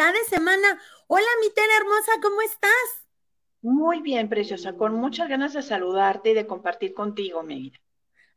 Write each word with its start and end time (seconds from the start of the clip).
Mitad 0.00 0.14
de 0.14 0.24
semana. 0.34 0.80
Hola, 1.08 1.26
mi 1.42 1.50
Tere 1.52 1.76
hermosa, 1.78 2.12
¿cómo 2.22 2.40
estás? 2.40 2.72
Muy 3.60 4.00
bien, 4.00 4.30
preciosa, 4.30 4.72
con 4.72 4.94
muchas 4.94 5.28
ganas 5.28 5.52
de 5.52 5.60
saludarte 5.60 6.30
y 6.30 6.32
de 6.32 6.46
compartir 6.46 6.94
contigo, 6.94 7.42
mi 7.42 7.56
vida. 7.56 7.78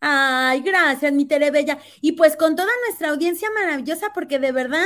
Ay, 0.02 0.60
gracias, 0.60 1.14
mi 1.14 1.26
Tere 1.26 1.52
Bella. 1.52 1.80
Y 2.02 2.14
pues 2.14 2.36
con 2.36 2.58
toda 2.58 2.70
nuestra 2.86 3.12
audiencia 3.12 3.50
maravillosa, 3.52 4.12
porque 4.14 4.40
de 4.40 4.52
verdad 4.52 4.86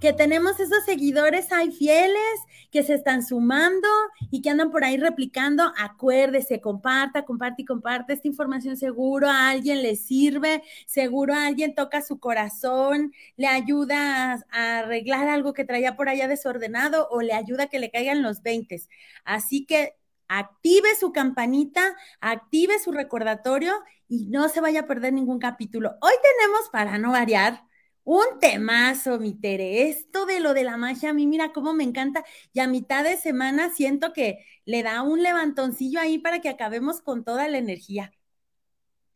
que 0.00 0.12
tenemos 0.12 0.60
esos 0.60 0.84
seguidores 0.84 1.50
hay 1.52 1.72
fieles 1.72 2.40
que 2.70 2.82
se 2.82 2.94
están 2.94 3.24
sumando 3.24 3.88
y 4.30 4.42
que 4.42 4.50
andan 4.50 4.70
por 4.70 4.84
ahí 4.84 4.98
replicando. 4.98 5.72
Acuérdese, 5.78 6.60
comparta, 6.60 7.24
comparte 7.24 7.62
y 7.62 7.64
comparte 7.64 8.12
esta 8.12 8.28
información. 8.28 8.76
Seguro 8.76 9.28
a 9.28 9.48
alguien 9.48 9.82
le 9.82 9.96
sirve, 9.96 10.62
seguro 10.86 11.34
a 11.34 11.46
alguien 11.46 11.74
toca 11.74 12.02
su 12.02 12.18
corazón, 12.18 13.12
le 13.36 13.46
ayuda 13.46 14.44
a, 14.50 14.78
arreglar 14.78 15.28
algo 15.28 15.54
que 15.54 15.64
traía 15.64 15.96
por 15.96 16.08
allá 16.08 16.28
desordenado 16.28 17.08
o 17.10 17.22
le 17.22 17.32
ayuda 17.32 17.64
a 17.64 17.68
que 17.68 17.78
le 17.78 17.90
caigan 17.90 18.22
los 18.22 18.42
20. 18.42 18.82
Así 19.24 19.64
que 19.64 19.96
active 20.28 20.88
su 20.98 21.12
campanita, 21.12 21.96
active 22.20 22.78
su 22.78 22.92
recordatorio 22.92 23.72
y 24.08 24.26
no 24.26 24.48
se 24.48 24.60
vaya 24.60 24.80
a 24.80 24.86
perder 24.86 25.12
ningún 25.12 25.38
capítulo. 25.38 25.96
Hoy 26.02 26.12
tenemos, 26.22 26.68
para 26.70 26.98
no 26.98 27.12
variar, 27.12 27.62
un 28.06 28.38
temazo, 28.40 29.18
mi 29.18 29.34
Tere. 29.34 29.88
Esto 29.88 30.26
de 30.26 30.38
lo 30.38 30.54
de 30.54 30.62
la 30.62 30.76
magia, 30.76 31.10
a 31.10 31.12
mí 31.12 31.26
mira 31.26 31.52
cómo 31.52 31.74
me 31.74 31.82
encanta. 31.82 32.24
Y 32.52 32.60
a 32.60 32.68
mitad 32.68 33.02
de 33.02 33.16
semana 33.16 33.70
siento 33.70 34.12
que 34.12 34.46
le 34.64 34.84
da 34.84 35.02
un 35.02 35.24
levantoncillo 35.24 36.00
ahí 36.00 36.18
para 36.18 36.40
que 36.40 36.48
acabemos 36.48 37.00
con 37.02 37.24
toda 37.24 37.48
la 37.48 37.58
energía. 37.58 38.12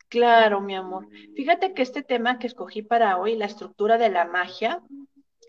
Claro, 0.09 0.59
mi 0.59 0.75
amor. 0.75 1.07
Fíjate 1.37 1.73
que 1.73 1.81
este 1.81 2.03
tema 2.03 2.37
que 2.37 2.47
escogí 2.47 2.81
para 2.81 3.17
hoy, 3.17 3.37
la 3.37 3.45
estructura 3.45 3.97
de 3.97 4.09
la 4.09 4.25
magia, 4.25 4.83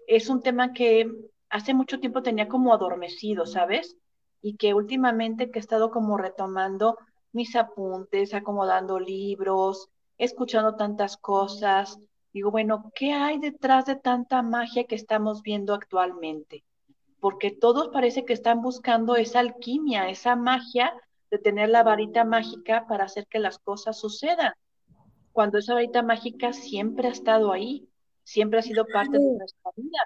es 0.07 0.29
un 0.29 0.41
tema 0.41 0.73
que 0.73 1.11
hace 1.51 1.75
mucho 1.75 1.99
tiempo 1.99 2.23
tenía 2.23 2.47
como 2.47 2.73
adormecido, 2.73 3.45
¿sabes? 3.45 3.97
Y 4.41 4.57
que 4.57 4.73
últimamente 4.73 5.51
que 5.51 5.59
he 5.59 5.61
estado 5.61 5.91
como 5.91 6.17
retomando 6.17 6.97
mis 7.33 7.57
apuntes, 7.57 8.35
acomodando 8.35 9.01
libros, 9.01 9.89
escuchando 10.17 10.77
tantas 10.77 11.17
cosas, 11.17 11.99
digo, 12.33 12.51
bueno, 12.51 12.91
¿qué 12.95 13.13
hay 13.13 13.39
detrás 13.39 13.87
de 13.87 13.97
tanta 13.97 14.43
magia 14.43 14.85
que 14.85 14.95
estamos 14.95 15.43
viendo 15.43 15.75
actualmente? 15.75 16.65
Porque 17.21 17.51
todos 17.51 17.89
parece 17.89 18.25
que 18.25 18.33
están 18.33 18.63
buscando 18.63 19.17
esa 19.17 19.41
alquimia, 19.41 20.09
esa 20.09 20.35
magia 20.35 20.93
de 21.31 21.39
tener 21.39 21.69
la 21.69 21.83
varita 21.83 22.25
mágica 22.25 22.87
para 22.87 23.05
hacer 23.05 23.27
que 23.27 23.39
las 23.39 23.59
cosas 23.59 23.99
sucedan. 23.99 24.53
Cuando 25.33 25.59
esa 25.59 25.75
varita 25.75 26.03
mágica 26.03 26.53
siempre 26.53 27.09
ha 27.09 27.13
estado 27.13 27.53
ahí, 27.53 27.89
siempre 28.25 28.59
ha 28.59 28.63
sido 28.63 28.85
parte 28.87 29.19
de 29.19 29.39
nuestra 29.39 29.71
vida, 29.77 29.99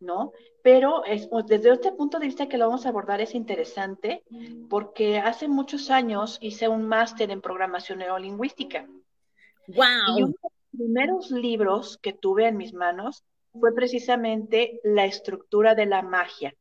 ¿no? 0.00 0.32
Pero 0.62 1.04
es, 1.04 1.26
pues, 1.26 1.46
desde 1.46 1.72
este 1.72 1.92
punto 1.92 2.18
de 2.18 2.26
vista 2.26 2.48
que 2.48 2.56
lo 2.56 2.66
vamos 2.66 2.86
a 2.86 2.90
abordar 2.90 3.20
es 3.20 3.34
interesante 3.34 4.22
porque 4.70 5.18
hace 5.18 5.48
muchos 5.48 5.90
años 5.90 6.38
hice 6.40 6.68
un 6.68 6.86
máster 6.86 7.30
en 7.30 7.40
programación 7.40 7.98
neurolingüística. 7.98 8.86
¡Wow! 9.68 10.34
Primeros 10.76 11.30
libros 11.30 11.98
que 12.02 12.12
tuve 12.12 12.48
en 12.48 12.56
mis 12.56 12.74
manos 12.74 13.24
fue 13.52 13.74
precisamente 13.74 14.80
La 14.82 15.04
estructura 15.04 15.74
de 15.74 15.86
la 15.86 16.02
magia, 16.02 16.54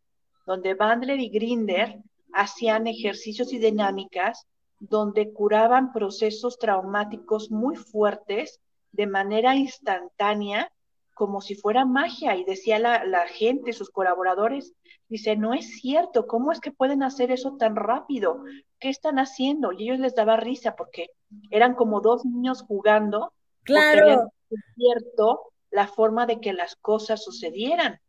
donde 0.46 0.76
Bandler 0.76 1.20
y 1.20 1.30
Grinder 1.30 2.00
hacían 2.34 2.88
ejercicios 2.88 3.52
y 3.54 3.60
dinámicas 3.60 4.48
donde 4.80 5.32
curaban 5.32 5.94
procesos 5.94 6.58
traumáticos 6.58 7.50
muy 7.52 7.76
fuertes 7.76 8.60
de 8.92 9.08
manera 9.08 9.56
instantánea, 9.56 10.72
como 11.14 11.40
si 11.40 11.56
fuera 11.56 11.86
magia. 11.86 12.36
Y 12.36 12.44
decía 12.44 12.80
la, 12.80 13.06
la 13.06 13.26
gente, 13.28 13.72
sus 13.72 13.90
colaboradores, 13.90 14.74
dice, 15.08 15.38
no 15.38 15.54
es 15.54 15.80
cierto, 15.80 16.28
¿cómo 16.28 16.52
es 16.52 16.60
que 16.60 16.72
pueden 16.72 17.02
hacer 17.02 17.32
eso 17.32 17.56
tan 17.58 17.78
rápido? 17.78 18.44
¿Qué 18.80 18.90
están 18.90 19.20
haciendo? 19.20 19.72
Y 19.72 19.84
ellos 19.84 20.00
les 20.00 20.16
daba 20.16 20.36
risa 20.36 20.76
porque 20.76 21.08
eran 21.50 21.76
como 21.76 22.02
dos 22.02 22.26
niños 22.26 22.64
jugando 22.68 23.32
Claro. 23.64 24.32
cierto 24.76 25.54
la 25.72 25.88
forma 25.88 26.26
de 26.26 26.40
que 26.40 26.54
las 26.54 26.76
cosas 26.76 27.24
sucedieran. 27.24 28.00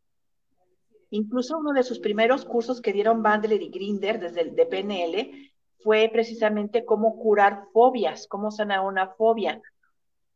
Incluso 1.10 1.58
uno 1.58 1.72
de 1.72 1.82
sus 1.82 2.00
primeros 2.00 2.44
cursos 2.44 2.82
que 2.82 2.92
dieron 2.92 3.22
Bandler 3.22 3.62
y 3.62 3.70
Grinder 3.70 4.20
desde 4.20 4.42
el 4.42 4.54
de 4.54 4.66
PNL 4.66 5.52
fue 5.82 6.10
precisamente 6.12 6.84
cómo 6.84 7.16
curar 7.16 7.66
fobias, 7.72 8.26
cómo 8.26 8.50
sanar 8.50 8.80
una 8.80 9.08
fobia. 9.08 9.62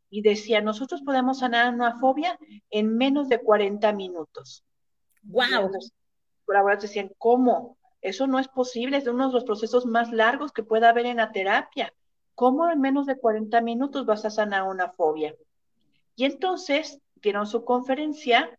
Y 0.09 0.23
decía, 0.23 0.63
nosotros 0.63 1.03
podemos 1.03 1.41
sanar 1.41 1.75
una 1.75 1.99
fobia 1.99 2.39
en 2.71 2.97
menos 2.97 3.29
de 3.29 3.41
40 3.41 3.93
minutos. 3.93 4.65
¡Wow! 5.23 5.71
Los 5.73 5.93
colaboradores 6.47 6.91
decían, 6.91 7.11
¿cómo? 7.19 7.77
Eso 8.01 8.27
no 8.27 8.39
es 8.39 8.49
posible, 8.49 8.97
es 8.97 9.07
uno 9.07 9.29
de 9.29 9.35
los 9.35 9.45
procesos 9.45 9.85
más 9.85 10.13
largos 10.13 10.53
que 10.53 10.63
puede 10.63 10.87
haber 10.87 11.07
en 11.07 11.17
la 11.17 11.33
terapia. 11.33 11.93
¿Cómo 12.39 12.71
en 12.71 12.81
menos 12.81 13.07
de 13.07 13.19
40 13.19 13.61
minutos 13.63 14.07
vas 14.07 14.25
a 14.25 14.31
sanar 14.31 14.63
una 14.63 14.93
fobia? 14.93 15.35
Y 16.15 16.25
entonces 16.25 17.01
dieron 17.17 17.49
su 17.49 17.65
conferencia 17.65 18.57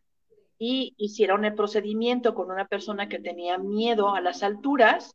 y 0.58 0.94
hicieron 0.98 1.46
el 1.46 1.56
procedimiento 1.56 2.36
con 2.36 2.52
una 2.52 2.68
persona 2.68 3.08
que 3.08 3.20
tenía 3.20 3.58
miedo 3.58 4.14
a 4.14 4.20
las 4.20 4.44
alturas 4.44 5.14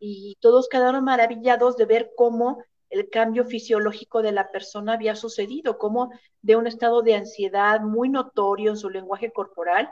y 0.00 0.36
todos 0.40 0.68
quedaron 0.68 1.04
maravillados 1.04 1.76
de 1.76 1.84
ver 1.84 2.10
cómo 2.16 2.64
el 2.90 3.08
cambio 3.08 3.44
fisiológico 3.44 4.20
de 4.20 4.32
la 4.32 4.50
persona 4.50 4.94
había 4.94 5.14
sucedido, 5.14 5.78
cómo 5.78 6.10
de 6.40 6.56
un 6.56 6.66
estado 6.66 7.02
de 7.02 7.14
ansiedad 7.14 7.82
muy 7.82 8.08
notorio 8.08 8.72
en 8.72 8.78
su 8.78 8.90
lenguaje 8.90 9.30
corporal 9.30 9.88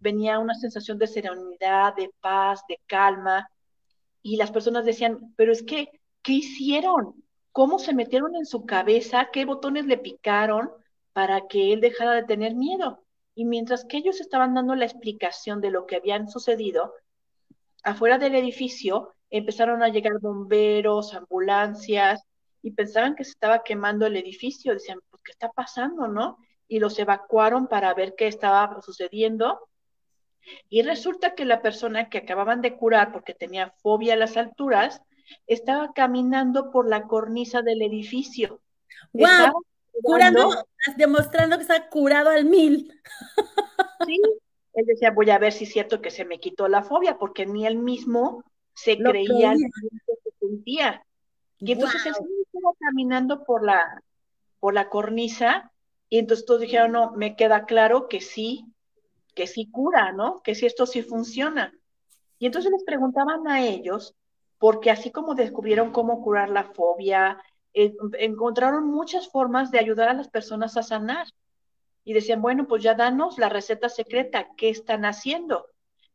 venía 0.00 0.40
una 0.40 0.56
sensación 0.56 0.98
de 0.98 1.06
serenidad, 1.06 1.94
de 1.94 2.10
paz, 2.20 2.64
de 2.68 2.80
calma. 2.88 3.48
Y 4.20 4.34
las 4.34 4.50
personas 4.50 4.84
decían, 4.84 5.32
pero 5.36 5.52
es 5.52 5.62
que, 5.62 6.00
¿qué 6.22 6.32
hicieron? 6.32 7.22
Cómo 7.52 7.78
se 7.78 7.94
metieron 7.94 8.34
en 8.34 8.46
su 8.46 8.66
cabeza, 8.66 9.28
qué 9.32 9.44
botones 9.44 9.86
le 9.86 9.98
picaron 9.98 10.70
para 11.12 11.46
que 11.48 11.72
él 11.72 11.80
dejara 11.80 12.14
de 12.14 12.24
tener 12.24 12.54
miedo. 12.54 13.04
Y 13.34 13.44
mientras 13.44 13.84
que 13.84 13.98
ellos 13.98 14.20
estaban 14.20 14.54
dando 14.54 14.74
la 14.74 14.84
explicación 14.84 15.60
de 15.60 15.70
lo 15.70 15.86
que 15.86 15.96
habían 15.96 16.28
sucedido, 16.28 16.94
afuera 17.82 18.18
del 18.18 18.34
edificio 18.34 19.14
empezaron 19.30 19.82
a 19.82 19.88
llegar 19.88 20.18
bomberos, 20.20 21.14
ambulancias, 21.14 22.22
y 22.62 22.72
pensaban 22.72 23.16
que 23.16 23.24
se 23.24 23.32
estaba 23.32 23.62
quemando 23.62 24.06
el 24.06 24.16
edificio. 24.16 24.72
Decían, 24.72 25.00
pues, 25.10 25.22
¿qué 25.22 25.32
está 25.32 25.50
pasando, 25.50 26.06
no? 26.06 26.38
Y 26.68 26.78
los 26.78 26.98
evacuaron 26.98 27.66
para 27.66 27.92
ver 27.94 28.14
qué 28.16 28.28
estaba 28.28 28.80
sucediendo. 28.82 29.68
Y 30.68 30.82
resulta 30.82 31.34
que 31.34 31.44
la 31.44 31.60
persona 31.60 32.08
que 32.08 32.18
acababan 32.18 32.62
de 32.62 32.76
curar 32.76 33.12
porque 33.12 33.34
tenía 33.34 33.70
fobia 33.82 34.14
a 34.14 34.16
las 34.16 34.36
alturas, 34.36 35.02
estaba 35.46 35.92
caminando 35.92 36.70
por 36.70 36.88
la 36.88 37.06
cornisa 37.06 37.62
del 37.62 37.82
edificio. 37.82 38.60
¡Wow! 39.12 39.64
Curando, 40.02 40.66
demostrando 40.96 41.56
que 41.56 41.62
está 41.62 41.88
curado 41.88 42.30
al 42.30 42.44
mil. 42.44 42.92
Sí, 44.06 44.20
él 44.72 44.86
decía, 44.86 45.10
voy 45.10 45.30
a 45.30 45.38
ver 45.38 45.52
si 45.52 45.64
es 45.64 45.72
cierto 45.72 46.00
que 46.00 46.10
se 46.10 46.24
me 46.24 46.40
quitó 46.40 46.66
la 46.68 46.82
fobia, 46.82 47.18
porque 47.18 47.46
ni 47.46 47.66
él 47.66 47.76
mismo 47.76 48.42
se 48.74 48.96
creía 48.98 49.52
lo 49.52 49.58
que 50.24 50.30
sentía. 50.40 51.04
Y 51.58 51.72
entonces 51.72 52.04
él 52.06 52.14
estaba 52.14 52.74
caminando 52.80 53.44
por 53.44 53.64
la, 53.64 54.02
por 54.60 54.74
la 54.74 54.88
cornisa, 54.88 55.70
y 56.08 56.18
entonces 56.18 56.46
todos 56.46 56.60
dijeron, 56.62 56.92
no, 56.92 57.12
me 57.12 57.36
queda 57.36 57.64
claro 57.64 58.08
que 58.08 58.20
sí, 58.20 58.66
que 59.34 59.46
sí 59.46 59.70
cura, 59.70 60.12
¿no? 60.12 60.42
Que 60.42 60.54
sí 60.54 60.66
esto 60.66 60.86
sí 60.86 61.02
funciona. 61.02 61.72
Y 62.38 62.46
entonces 62.46 62.72
les 62.72 62.82
preguntaban 62.84 63.46
a 63.46 63.62
ellos 63.64 64.14
porque 64.62 64.92
así 64.92 65.10
como 65.10 65.34
descubrieron 65.34 65.90
cómo 65.90 66.22
curar 66.22 66.48
la 66.48 66.62
fobia, 66.62 67.42
eh, 67.74 67.96
encontraron 68.20 68.86
muchas 68.86 69.28
formas 69.28 69.72
de 69.72 69.80
ayudar 69.80 70.08
a 70.08 70.14
las 70.14 70.28
personas 70.28 70.76
a 70.76 70.84
sanar. 70.84 71.26
Y 72.04 72.12
decían, 72.12 72.40
bueno, 72.40 72.68
pues 72.68 72.80
ya 72.80 72.94
danos 72.94 73.38
la 73.38 73.48
receta 73.48 73.88
secreta, 73.88 74.50
¿qué 74.56 74.70
están 74.70 75.04
haciendo? 75.04 75.66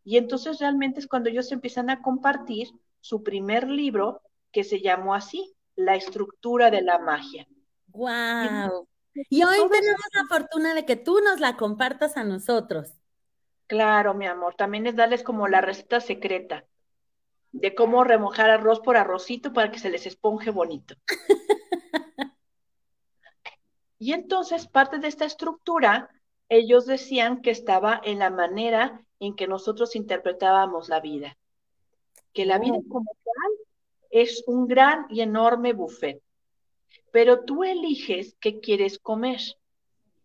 Y 0.06 0.16
entonces 0.16 0.60
realmente 0.62 1.02
es 1.02 1.08
cuando 1.08 1.30
ellos 1.30 1.52
empiezan 1.52 1.90
a 1.90 2.02
compartir 2.02 2.70
su 3.02 3.22
primer 3.22 3.70
libro, 3.70 4.22
que 4.54 4.64
se 4.64 4.80
llamó 4.80 5.14
así, 5.14 5.54
La 5.76 5.96
estructura 5.96 6.72
de 6.72 6.84
la 6.84 7.00
magia. 7.00 7.46
¡Wow! 7.88 8.88
Y 9.30 9.44
hoy 9.44 9.58
tenemos 9.58 10.08
la 10.14 10.24
fortuna 10.30 10.74
de 10.74 10.86
que 10.86 10.96
tú 10.96 11.20
nos 11.20 11.42
la 11.42 11.58
compartas 11.58 12.16
a 12.16 12.24
nosotros. 12.24 12.94
Claro, 13.68 14.14
mi 14.14 14.26
amor, 14.26 14.56
también 14.56 14.88
es 14.88 14.96
darles 14.96 15.22
como 15.22 15.50
la 15.50 15.60
receta 15.60 16.00
secreta 16.00 16.64
de 17.59 17.74
cómo 17.74 18.04
remojar 18.04 18.50
arroz 18.50 18.80
por 18.80 18.98
arrocito 18.98 19.54
para 19.54 19.71
que 19.71 19.80
se 19.80 19.89
les 19.89 20.06
esponje 20.06 20.51
bonito. 20.51 20.95
y 24.00 24.13
entonces, 24.13 24.68
parte 24.68 25.00
de 25.00 25.07
esta 25.07 25.25
estructura, 25.25 26.09
ellos 26.50 26.86
decían 26.86 27.42
que 27.42 27.51
estaba 27.51 28.00
en 28.04 28.19
la 28.19 28.30
manera 28.30 29.04
en 29.19 29.36
que 29.36 29.48
nosotros 29.48 29.95
interpretábamos 29.95 30.88
la 30.89 31.00
vida. 31.00 31.38
Que 32.33 32.45
la 32.45 32.59
vida 32.59 32.77
oh. 32.77 32.88
como 32.88 33.12
tal 33.24 33.51
es 34.12 34.44
un 34.48 34.68
gran 34.68 35.07
y 35.09 35.21
enorme 35.21 35.74
buffet. 35.74 36.21
Pero 37.12 37.44
tú 37.44 37.63
eliges 37.63 38.38
qué 38.39 38.59
quieres 38.59 39.00
comer. 39.00 39.39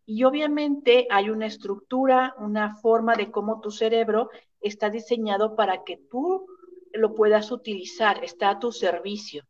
Y 0.05 0.25
obviamente 0.25 1.06
hay 1.11 1.31
una 1.31 1.46
estructura, 1.46 2.34
una 2.38 2.76
forma 2.76 3.14
de 3.14 3.31
cómo 3.31 3.61
tu 3.61 3.70
cerebro 3.70 4.29
está 4.61 4.90
diseñado 4.90 5.56
para 5.56 5.84
que 5.84 5.96
tú 5.96 6.46
lo 6.94 7.15
puedas 7.15 7.50
utilizar, 7.50 8.25
está 8.25 8.50
a 8.50 8.59
tu 8.59 8.73
servicio. 8.73 9.44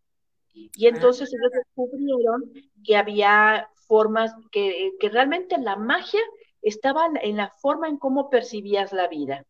Y 0.55 0.87
entonces 0.87 1.33
ellos 1.33 1.51
descubrieron 1.53 2.53
que 2.85 2.97
había 2.97 3.69
formas, 3.87 4.35
que, 4.51 4.93
que 5.01 5.09
realmente 5.09 5.57
la 5.59 5.77
magia 5.77 6.21
estaba 6.61 7.09
en 7.23 7.37
la 7.37 7.51
forma 7.61 7.89
en 7.89 7.97
cómo 7.97 8.29
percibías 8.29 8.93
la 8.93 9.09
vida. 9.09 9.47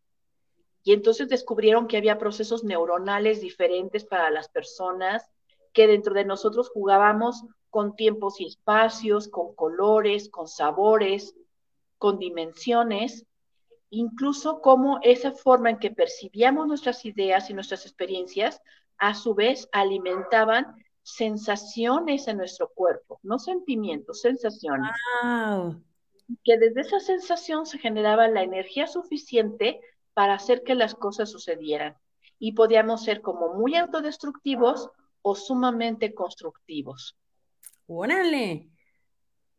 Y 0.85 0.93
entonces 0.93 1.29
descubrieron 1.29 1.87
que 1.87 1.97
había 1.97 2.19
procesos 2.19 2.65
neuronales 2.65 3.41
diferentes 3.41 4.05
para 4.05 4.31
las 4.31 4.49
personas, 4.49 5.29
que 5.73 5.87
dentro 5.87 6.15
de 6.15 6.25
nosotros 6.25 6.71
jugábamos 6.71 7.45
con 7.71 7.95
tiempos 7.97 8.41
y 8.41 8.47
espacios, 8.47 9.29
con 9.29 9.55
colores, 9.55 10.29
con 10.29 10.49
sabores, 10.49 11.35
con 11.99 12.19
dimensiones, 12.19 13.27
incluso 13.93 14.63
como 14.63 14.99
esa 15.03 15.33
forma 15.33 15.69
en 15.69 15.79
que 15.79 15.91
percibíamos 15.91 16.67
nuestras 16.67 17.05
ideas 17.05 17.51
y 17.51 17.55
nuestras 17.55 17.85
experiencias, 17.85 18.61
a 18.97 19.15
su 19.15 19.35
vez 19.35 19.69
alimentaban 19.71 20.77
sensaciones 21.03 22.27
en 22.27 22.39
nuestro 22.39 22.71
cuerpo, 22.71 23.21
no 23.23 23.39
sentimientos, 23.39 24.23
sensaciones. 24.23 24.91
Que 26.43 26.57
desde 26.57 26.81
esa 26.81 27.01
sensación 27.01 27.67
se 27.67 27.79
generaba 27.79 28.29
la 28.29 28.43
energía 28.43 28.87
suficiente 28.87 29.81
para 30.15 30.35
hacer 30.35 30.63
que 30.63 30.75
las 30.75 30.95
cosas 30.95 31.31
sucedieran. 31.31 31.95
Y 32.39 32.53
podíamos 32.53 33.05
ser 33.05 33.21
como 33.21 33.53
muy 33.55 33.77
autodestructivos 33.77 34.89
o 35.21 35.35
sumamente 35.35 36.15
constructivos. 36.15 37.15
Órale. 37.87 38.71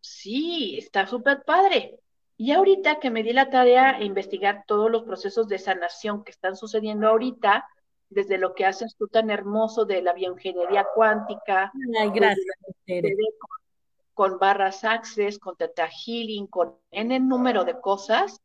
Sí, 0.01 0.75
está 0.79 1.05
súper 1.05 1.43
padre. 1.43 1.99
Y 2.37 2.51
ahorita 2.51 2.99
que 2.99 3.11
me 3.11 3.23
di 3.23 3.33
la 3.33 3.49
tarea 3.49 3.97
de 3.99 4.05
investigar 4.05 4.63
todos 4.67 4.89
los 4.89 5.03
procesos 5.03 5.47
de 5.47 5.59
sanación 5.59 6.23
que 6.23 6.31
están 6.31 6.55
sucediendo 6.55 7.07
ahorita, 7.07 7.67
desde 8.09 8.37
lo 8.37 8.53
que 8.53 8.65
haces 8.65 8.95
tú 8.95 9.07
tan 9.07 9.29
hermoso 9.29 9.85
de 9.85 10.01
la 10.01 10.13
bioingeniería 10.13 10.85
cuántica, 10.93 11.71
Ay, 11.99 12.09
gracias, 12.13 12.55
con, 13.39 13.49
con, 14.13 14.39
barras 14.39 14.83
access, 14.83 15.39
con 15.39 15.55
teta 15.55 15.87
healing, 15.87 16.47
con 16.47 16.75
N 16.91 17.19
número 17.19 17.65
de 17.65 17.79
cosas, 17.79 18.39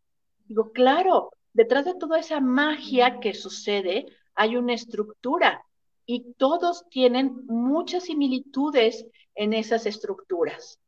digo, 0.46 0.72
claro, 0.72 1.30
detrás 1.52 1.84
de 1.84 1.94
toda 1.94 2.18
esa 2.18 2.40
magia 2.40 3.20
que 3.20 3.34
sucede 3.34 4.06
hay 4.34 4.56
una 4.56 4.74
estructura 4.74 5.64
y 6.06 6.32
todos 6.34 6.88
tienen 6.88 7.44
muchas 7.46 8.04
similitudes 8.04 9.04
en 9.34 9.52
esas 9.52 9.84
estructuras 9.84 10.78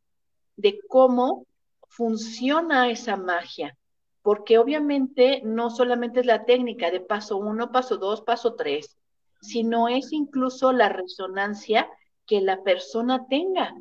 de 0.57 0.81
cómo 0.89 1.47
funciona 1.91 2.89
esa 2.89 3.17
magia, 3.17 3.77
porque 4.23 4.59
obviamente 4.59 5.43
no 5.45 5.71
solamente 5.71 6.21
es 6.21 6.27
la 6.27 6.45
técnica 6.45 6.91
de 6.91 7.01
paso 7.01 7.37
uno, 7.37 7.73
paso 7.73 7.97
dos, 7.99 8.23
paso 8.23 8.55
tres, 8.55 8.97
sino 9.41 9.89
es 9.89 10.13
incluso 10.13 10.73
la 10.73 10.89
resonancia 10.89 11.91
que 12.27 12.41
la 12.41 12.63
persona 12.63 13.27
tenga. 13.29 13.75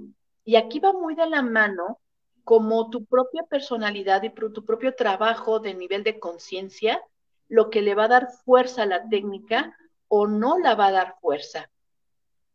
Y 0.44 0.56
aquí 0.56 0.80
va 0.80 0.92
muy 0.92 1.14
de 1.16 1.28
la 1.30 1.44
mano 1.44 2.00
como 2.44 2.90
tu 2.90 3.06
propia 3.06 3.44
personalidad 3.44 4.24
y 4.24 4.32
tu 4.32 4.66
propio 4.66 4.96
trabajo 4.96 5.60
de 5.60 5.76
nivel 5.76 6.04
de 6.04 6.20
conciencia, 6.20 7.00
lo 7.48 7.70
que 7.70 7.84
le 7.84 7.94
va 7.94 8.06
a 8.06 8.16
dar 8.16 8.28
fuerza 8.44 8.84
a 8.84 8.88
la 8.88 9.08
técnica 9.08 9.78
o 10.08 10.26
no 10.26 10.58
la 10.58 10.74
va 10.74 10.88
a 10.88 10.92
dar 10.92 11.16
fuerza. 11.22 11.70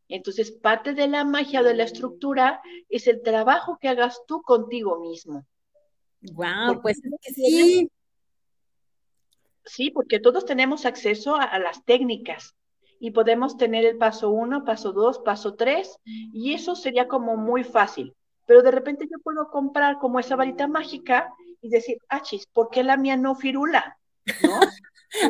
Entonces, 0.09 0.53
parte 0.53 0.95
de 0.95 1.09
la 1.09 1.25
magia 1.25 1.63
de 1.63 1.75
la 1.75 1.85
estructura 1.85 2.61
es 2.89 3.07
el 3.07 3.23
trabajo 3.23 3.79
que 3.81 3.89
hagas 3.89 4.23
tú 4.27 4.43
contigo 4.43 5.01
mismo. 5.01 5.47
Wow, 6.33 6.81
pues 6.83 7.01
sí. 7.23 7.89
Sí, 9.67 9.91
porque 9.91 10.21
todos 10.21 10.45
tenemos 10.45 10.85
acceso 10.85 11.37
a, 11.37 11.45
a, 11.45 11.59
las 11.59 11.85
técnicas 11.85 12.55
y 13.01 13.13
podemos 13.13 13.57
tener 13.57 13.85
el 13.87 13.97
paso 13.97 14.31
uno, 14.31 14.65
paso 14.65 14.93
dos, 14.93 15.19
paso 15.21 15.55
tres, 15.55 15.97
y 16.05 16.53
eso 16.53 16.75
sería 16.75 17.09
como 17.09 17.37
muy 17.37 17.65
fácil. 17.65 18.15
Pero 18.47 18.63
de 18.63 18.71
repente 18.71 19.09
yo 19.11 19.19
puedo 19.23 19.51
comprar 19.51 19.99
como 19.99 20.21
esa 20.21 20.37
varita 20.37 20.69
mágica 20.69 21.33
y 21.63 21.71
decir, 21.71 21.99
ah, 22.09 22.21
chis, 22.21 22.47
¿por 22.47 22.69
qué 22.69 22.85
la 22.85 22.99
mía 22.99 23.17
no 23.17 23.35
firula? 23.35 23.99
¿No? 24.43 24.61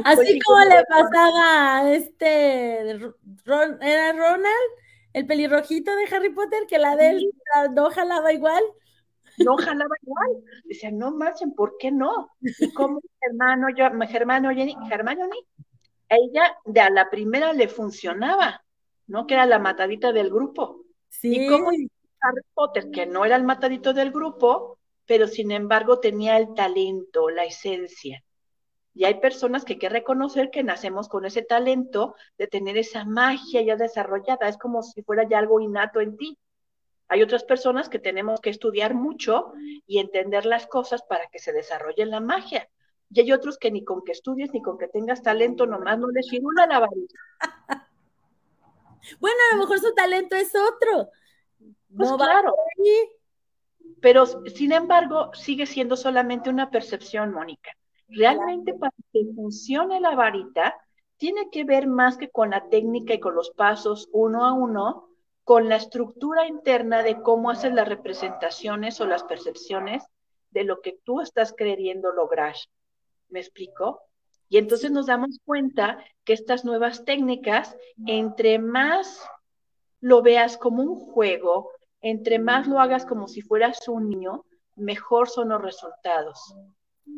Así 0.04 0.38
como 0.40 0.64
le 0.64 0.84
pasaba 0.84 1.78
a 1.78 1.92
este, 1.92 2.80
¿era 2.90 4.12
Ronald? 4.12 4.70
El 5.12 5.26
pelirrojito 5.26 5.94
de 5.94 6.14
Harry 6.14 6.30
Potter, 6.30 6.66
que 6.66 6.78
la 6.78 6.96
de 6.96 7.10
él 7.10 7.30
no 7.72 7.90
jalaba 7.90 8.32
igual. 8.32 8.62
No 9.38 9.56
jalaba 9.56 9.94
igual. 10.02 10.44
Decía, 10.64 10.90
no 10.90 11.12
marchen, 11.12 11.54
¿por 11.54 11.76
qué 11.78 11.90
no? 11.90 12.30
Y 12.40 12.72
como 12.72 13.00
hermano, 13.20 13.68
yo, 13.76 13.84
hermano 13.84 14.50
Jenny, 14.50 14.76
Hermione, 14.90 15.36
ella 16.08 16.56
de 16.64 16.80
a 16.80 16.90
la 16.90 17.10
primera 17.10 17.52
le 17.52 17.68
funcionaba, 17.68 18.64
¿no? 19.06 19.26
Que 19.26 19.34
era 19.34 19.46
la 19.46 19.58
matadita 19.58 20.12
del 20.12 20.30
grupo. 20.30 20.84
Sí. 21.08 21.44
Y 21.44 21.48
como 21.48 21.68
Harry 21.70 22.42
Potter, 22.52 22.90
que 22.90 23.06
no 23.06 23.24
era 23.24 23.36
el 23.36 23.44
matadito 23.44 23.92
del 23.92 24.10
grupo, 24.10 24.78
pero 25.06 25.28
sin 25.28 25.52
embargo 25.52 26.00
tenía 26.00 26.38
el 26.38 26.54
talento, 26.54 27.30
la 27.30 27.44
esencia. 27.44 28.23
Y 28.94 29.04
hay 29.04 29.20
personas 29.20 29.64
que 29.64 29.74
hay 29.74 29.78
que 29.80 29.88
reconocer 29.88 30.50
que 30.50 30.62
nacemos 30.62 31.08
con 31.08 31.24
ese 31.24 31.42
talento 31.42 32.14
de 32.38 32.46
tener 32.46 32.78
esa 32.78 33.04
magia 33.04 33.60
ya 33.60 33.76
desarrollada, 33.76 34.48
es 34.48 34.56
como 34.56 34.82
si 34.82 35.02
fuera 35.02 35.28
ya 35.28 35.38
algo 35.38 35.60
innato 35.60 36.00
en 36.00 36.16
ti. 36.16 36.38
Hay 37.08 37.22
otras 37.22 37.44
personas 37.44 37.88
que 37.88 37.98
tenemos 37.98 38.40
que 38.40 38.50
estudiar 38.50 38.94
mucho 38.94 39.52
y 39.86 39.98
entender 39.98 40.46
las 40.46 40.66
cosas 40.66 41.02
para 41.02 41.26
que 41.26 41.38
se 41.38 41.52
desarrolle 41.52 42.06
la 42.06 42.20
magia. 42.20 42.68
Y 43.10 43.20
hay 43.20 43.32
otros 43.32 43.58
que 43.58 43.70
ni 43.70 43.84
con 43.84 44.02
que 44.04 44.12
estudies 44.12 44.52
ni 44.52 44.62
con 44.62 44.78
que 44.78 44.88
tengas 44.88 45.22
talento 45.22 45.66
nomás 45.66 45.98
no 45.98 46.08
les 46.10 46.30
firula 46.30 46.66
la 46.66 46.80
varita. 46.80 47.18
Bueno, 49.20 49.36
a 49.52 49.56
lo 49.56 49.60
mejor 49.60 49.80
su 49.80 49.94
talento 49.94 50.34
es 50.34 50.50
otro. 50.54 51.10
Pues 51.94 52.08
no 52.08 52.16
claro. 52.16 52.54
Pero 54.00 54.24
sin 54.48 54.72
embargo, 54.72 55.30
sigue 55.34 55.66
siendo 55.66 55.94
solamente 55.94 56.48
una 56.48 56.70
percepción, 56.70 57.30
Mónica. 57.30 57.76
Realmente 58.08 58.74
para 58.74 58.94
que 59.12 59.24
funcione 59.34 60.00
la 60.00 60.14
varita, 60.14 60.74
tiene 61.16 61.48
que 61.50 61.64
ver 61.64 61.86
más 61.86 62.16
que 62.16 62.30
con 62.30 62.50
la 62.50 62.68
técnica 62.68 63.14
y 63.14 63.20
con 63.20 63.34
los 63.34 63.50
pasos 63.50 64.08
uno 64.12 64.44
a 64.44 64.52
uno, 64.52 65.08
con 65.44 65.68
la 65.68 65.76
estructura 65.76 66.46
interna 66.46 67.02
de 67.02 67.20
cómo 67.22 67.50
haces 67.50 67.72
las 67.72 67.88
representaciones 67.88 69.00
o 69.00 69.06
las 69.06 69.24
percepciones 69.24 70.04
de 70.50 70.64
lo 70.64 70.80
que 70.80 70.98
tú 71.04 71.20
estás 71.20 71.52
queriendo 71.52 72.12
lograr. 72.12 72.54
¿Me 73.28 73.40
explico? 73.40 74.00
Y 74.48 74.58
entonces 74.58 74.90
nos 74.90 75.06
damos 75.06 75.40
cuenta 75.44 75.98
que 76.24 76.32
estas 76.32 76.64
nuevas 76.64 77.04
técnicas, 77.04 77.76
entre 78.06 78.58
más 78.58 79.20
lo 80.00 80.22
veas 80.22 80.56
como 80.56 80.82
un 80.82 80.96
juego, 80.96 81.70
entre 82.00 82.38
más 82.38 82.66
lo 82.66 82.78
hagas 82.78 83.06
como 83.06 83.28
si 83.28 83.40
fueras 83.40 83.88
un 83.88 84.10
niño, 84.10 84.44
mejor 84.76 85.28
son 85.28 85.48
los 85.48 85.62
resultados. 85.62 86.54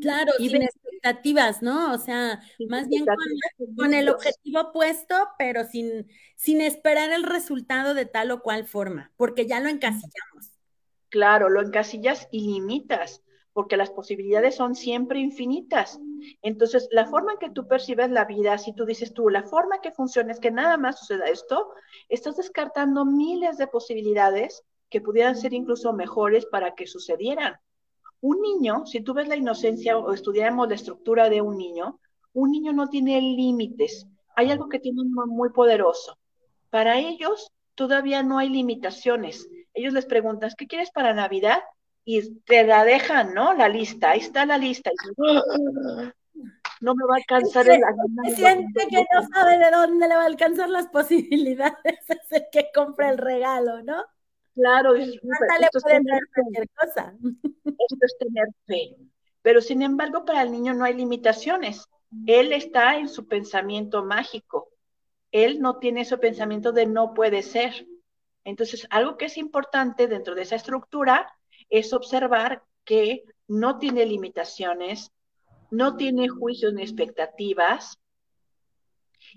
Claro, 0.00 0.33
y 0.38 0.49
sin 0.49 0.62
expectativas, 0.62 1.62
¿no? 1.62 1.93
O 1.93 1.99
sea, 1.99 2.40
más 2.69 2.88
bien 2.88 3.05
con, 3.76 3.95
el 3.95 4.09
objetivo 4.09 4.73
puesto, 4.73 5.14
pero 5.38 5.64
sin, 5.64 6.09
sin 6.37 6.61
esperar 6.61 7.11
el 7.12 7.23
resultado 7.23 7.95
de 7.95 8.07
tal 8.07 8.31
o 8.31 8.43
cual 8.43 8.66
forma, 8.66 9.12
porque 9.16 9.47
ya 9.47 9.61
lo 9.61 9.69
encasillamos. 9.69 10.52
Claro, 11.09 11.49
lo 11.49 11.62
encasillas 11.62 12.28
y 12.31 12.52
limitas, 12.52 13.23
porque 13.52 13.76
las 13.76 13.90
posibilidades 13.90 14.57
son 14.57 14.75
siempre 14.75 15.21
infinitas. 15.21 15.99
Entonces, 16.43 16.88
la 16.90 17.07
forma 17.07 17.33
en 17.33 17.38
que 17.38 17.50
tú 17.50 17.66
percibes 17.69 18.11
la 18.11 18.25
vida, 18.25 18.59
si 18.59 18.75
tú 18.75 18.85
dices 18.85 19.14
tú, 19.14 19.31
la 19.31 19.45
forma 19.45 19.81
que 19.81 19.93
funciona 19.93 20.33
es 20.33 20.40
que 20.40 20.50
nada 20.50 20.76
más 20.76 20.99
suceda 20.99 21.26
esto, 21.26 21.71
estás 22.09 22.37
descartando 22.37 23.05
miles 23.05 23.57
de 23.57 23.66
posibilidades 23.66 24.62
que 24.90 25.00
pudieran 25.00 25.37
ser 25.37 25.55
incluso 25.55 25.93
mejores 25.93 26.45
para 26.47 26.75
que 26.75 26.87
sucedieran. 26.87 27.57
Un 28.28 28.42
niño, 28.42 28.85
si 28.87 29.02
tú 29.02 29.14
ves 29.14 29.28
la 29.28 29.37
inocencia 29.37 29.97
o 29.97 30.12
estudiamos 30.12 30.68
la 30.68 30.75
estructura 30.75 31.30
de 31.30 31.40
un 31.42 31.56
niño, 31.56 32.00
un 32.33 32.50
niño 32.50 32.73
no 32.73 32.88
tiene 32.88 33.21
límites. 33.21 34.04
Hay 34.35 34.50
algo 34.50 34.68
que 34.68 34.80
tiene 34.80 35.02
muy 35.04 35.50
poderoso. 35.50 36.18
Para 36.68 36.99
ellos 36.99 37.52
todavía 37.76 38.25
no 38.25 38.38
hay 38.38 38.49
limitaciones. 38.49 39.49
Ellos 39.75 39.92
les 39.92 40.06
preguntan, 40.06 40.50
¿qué 40.59 40.66
quieres 40.66 40.90
para 40.90 41.14
Navidad? 41.14 41.62
Y 42.04 42.40
te 42.40 42.64
la 42.64 42.85
dejan, 42.85 43.33
¿no? 43.33 43.54
La 43.54 43.68
lista, 43.68 44.11
ahí 44.11 44.18
está 44.18 44.45
la 44.45 44.59
lista. 44.59 44.90
no 46.80 46.95
me 46.97 47.04
va 47.04 47.14
a 47.14 47.18
alcanzar 47.18 47.68
el 47.68 47.80
Siente 48.35 48.88
que 48.88 49.06
no 49.14 49.28
sabe 49.33 49.56
de 49.56 49.71
dónde 49.71 50.09
le 50.09 50.16
va 50.16 50.23
a 50.25 50.26
alcanzar 50.26 50.68
las 50.68 50.88
posibilidades, 50.88 52.00
es 52.09 52.33
el 52.33 52.47
que 52.50 52.71
compra 52.75 53.09
el 53.11 53.18
regalo, 53.18 53.85
¿no? 53.85 54.04
Claro, 54.56 54.94
esto, 54.94 55.20
es 55.22 55.84
tener 55.84 56.68
cosa. 56.75 57.14
esto 57.20 57.96
es 58.00 58.16
tener 58.18 58.48
fe. 58.66 58.96
Pero 59.42 59.60
sin 59.60 59.82
embargo, 59.82 60.25
para 60.25 60.42
el 60.42 60.50
niño 60.50 60.72
no 60.72 60.86
hay 60.86 60.94
limitaciones. 60.94 61.86
Él 62.26 62.54
está 62.54 62.96
en 62.96 63.08
su 63.08 63.28
pensamiento 63.28 64.02
mágico. 64.02 64.70
Él 65.30 65.60
no 65.60 65.78
tiene 65.78 66.00
ese 66.00 66.16
pensamiento 66.16 66.72
de 66.72 66.86
no 66.86 67.12
puede 67.12 67.42
ser. 67.42 67.86
Entonces, 68.44 68.86
algo 68.88 69.18
que 69.18 69.26
es 69.26 69.36
importante 69.36 70.08
dentro 70.08 70.34
de 70.34 70.42
esa 70.42 70.56
estructura 70.56 71.30
es 71.68 71.92
observar 71.92 72.62
que 72.84 73.25
no 73.46 73.78
tiene 73.78 74.06
limitaciones, 74.06 75.12
no 75.70 75.96
tiene 75.96 76.28
juicios 76.28 76.72
ni 76.72 76.82
expectativas 76.82 77.98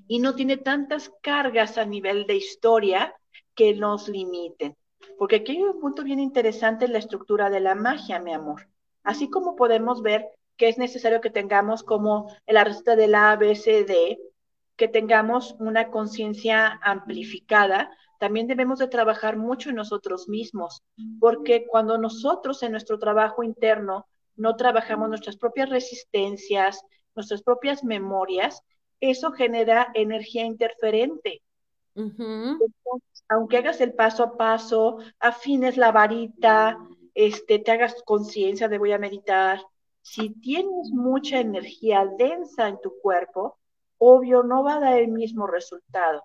y 0.07 0.19
no 0.19 0.33
tiene 0.35 0.55
tantas 0.55 1.11
cargas 1.21 1.77
a 1.77 1.83
nivel 1.83 2.25
de 2.25 2.35
historia 2.35 3.15
que 3.53 3.73
nos 3.73 4.07
limiten. 4.07 4.77
Porque 5.19 5.35
aquí 5.35 5.57
hay 5.57 5.63
un 5.63 5.81
punto 5.81 6.05
bien 6.05 6.21
interesante 6.21 6.85
en 6.85 6.93
la 6.93 6.99
estructura 6.99 7.49
de 7.49 7.59
la 7.59 7.75
magia, 7.75 8.21
mi 8.21 8.31
amor. 8.31 8.69
Así 9.03 9.29
como 9.29 9.57
podemos 9.57 10.01
ver 10.01 10.29
que 10.55 10.69
es 10.69 10.77
necesario 10.77 11.19
que 11.19 11.29
tengamos 11.29 11.83
como 11.83 12.33
la 12.47 12.63
receta 12.63 12.95
de 12.95 13.09
la 13.09 13.31
ABCD, 13.31 14.17
que 14.77 14.87
tengamos 14.87 15.57
una 15.59 15.89
conciencia 15.89 16.79
amplificada, 16.81 17.91
también 18.17 18.47
debemos 18.47 18.79
de 18.79 18.87
trabajar 18.87 19.35
mucho 19.35 19.69
en 19.69 19.75
nosotros 19.75 20.29
mismos, 20.29 20.83
porque 21.19 21.67
cuando 21.67 21.97
nosotros 21.97 22.63
en 22.63 22.71
nuestro 22.71 22.97
trabajo 22.97 23.43
interno 23.43 24.07
no 24.37 24.55
trabajamos 24.55 25.09
nuestras 25.09 25.35
propias 25.35 25.69
resistencias, 25.69 26.81
nuestras 27.13 27.43
propias 27.43 27.83
memorias, 27.83 28.61
eso 29.01 29.33
genera 29.33 29.89
energía 29.95 30.45
interferente. 30.45 31.41
Aunque 33.29 33.57
hagas 33.57 33.81
el 33.81 33.93
paso 33.93 34.23
a 34.23 34.37
paso, 34.37 34.97
afines 35.19 35.77
la 35.77 35.91
varita, 35.91 36.79
este, 37.13 37.59
te 37.59 37.71
hagas 37.71 38.01
conciencia 38.03 38.67
de 38.67 38.77
voy 38.77 38.91
a 38.91 38.97
meditar, 38.97 39.61
si 40.01 40.29
tienes 40.29 40.89
mucha 40.91 41.39
energía 41.39 42.09
densa 42.17 42.67
en 42.67 42.79
tu 42.81 42.93
cuerpo, 43.01 43.59
obvio 43.97 44.43
no 44.43 44.63
va 44.63 44.75
a 44.75 44.79
dar 44.79 44.97
el 44.97 45.09
mismo 45.09 45.45
resultado. 45.45 46.23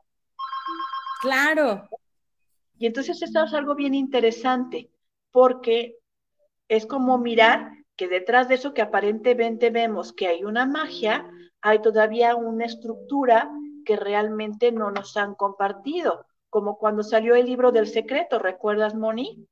Claro. 1.20 1.88
Y 2.78 2.86
entonces 2.86 3.20
esto 3.20 3.44
es 3.44 3.54
algo 3.54 3.74
bien 3.74 3.94
interesante, 3.94 4.90
porque 5.30 5.96
es 6.68 6.86
como 6.86 7.18
mirar 7.18 7.72
que 7.96 8.08
detrás 8.08 8.48
de 8.48 8.56
eso 8.56 8.74
que 8.74 8.82
aparentemente 8.82 9.70
vemos 9.70 10.12
que 10.12 10.26
hay 10.26 10.44
una 10.44 10.66
magia, 10.66 11.30
hay 11.60 11.80
todavía 11.80 12.36
una 12.36 12.64
estructura 12.64 13.50
que 13.84 13.96
realmente 13.96 14.72
no 14.72 14.90
nos 14.90 15.16
han 15.16 15.34
compartido, 15.34 16.26
como 16.50 16.78
cuando 16.78 17.02
salió 17.02 17.34
el 17.34 17.46
libro 17.46 17.72
del 17.72 17.86
secreto, 17.86 18.38
¿recuerdas, 18.38 18.94
Moni? 18.94 19.46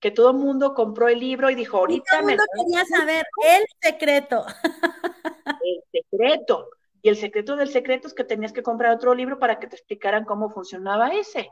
Que 0.00 0.10
todo 0.10 0.30
el 0.30 0.36
mundo 0.36 0.74
compró 0.74 1.08
el 1.08 1.18
libro 1.18 1.50
y 1.50 1.54
dijo, 1.54 1.78
ahorita 1.78 2.04
todo 2.10 2.20
el 2.20 2.36
mundo 2.36 2.44
quería 2.54 2.84
saber 2.84 3.24
el 3.44 3.64
secreto. 3.80 4.44
El 5.62 5.82
secreto. 5.90 6.68
Y 7.04 7.10
el 7.10 7.16
secreto 7.16 7.56
del 7.56 7.68
secreto 7.68 8.08
es 8.08 8.14
que 8.14 8.24
tenías 8.24 8.54
que 8.54 8.62
comprar 8.62 8.94
otro 8.94 9.14
libro 9.14 9.38
para 9.38 9.58
que 9.58 9.66
te 9.66 9.76
explicaran 9.76 10.24
cómo 10.24 10.48
funcionaba 10.48 11.08
ese. 11.08 11.50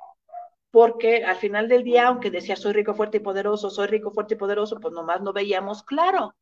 Porque 0.71 1.25
al 1.27 1.37
final 1.37 1.69
del 1.69 1.85
día, 1.85 2.07
aunque 2.07 2.31
decía 2.31 2.57
soy 2.57 2.73
rico, 2.73 2.95
fuerte 2.95 3.19
y 3.19 3.21
poderoso, 3.21 3.69
soy 3.69 3.87
rico, 3.87 4.13
fuerte 4.13 4.33
y 4.33 4.39
poderoso, 4.39 4.81
pues 4.81 4.95
nomás 4.95 5.21
no 5.21 5.35
veíamos 5.35 5.83
claro. 5.83 6.35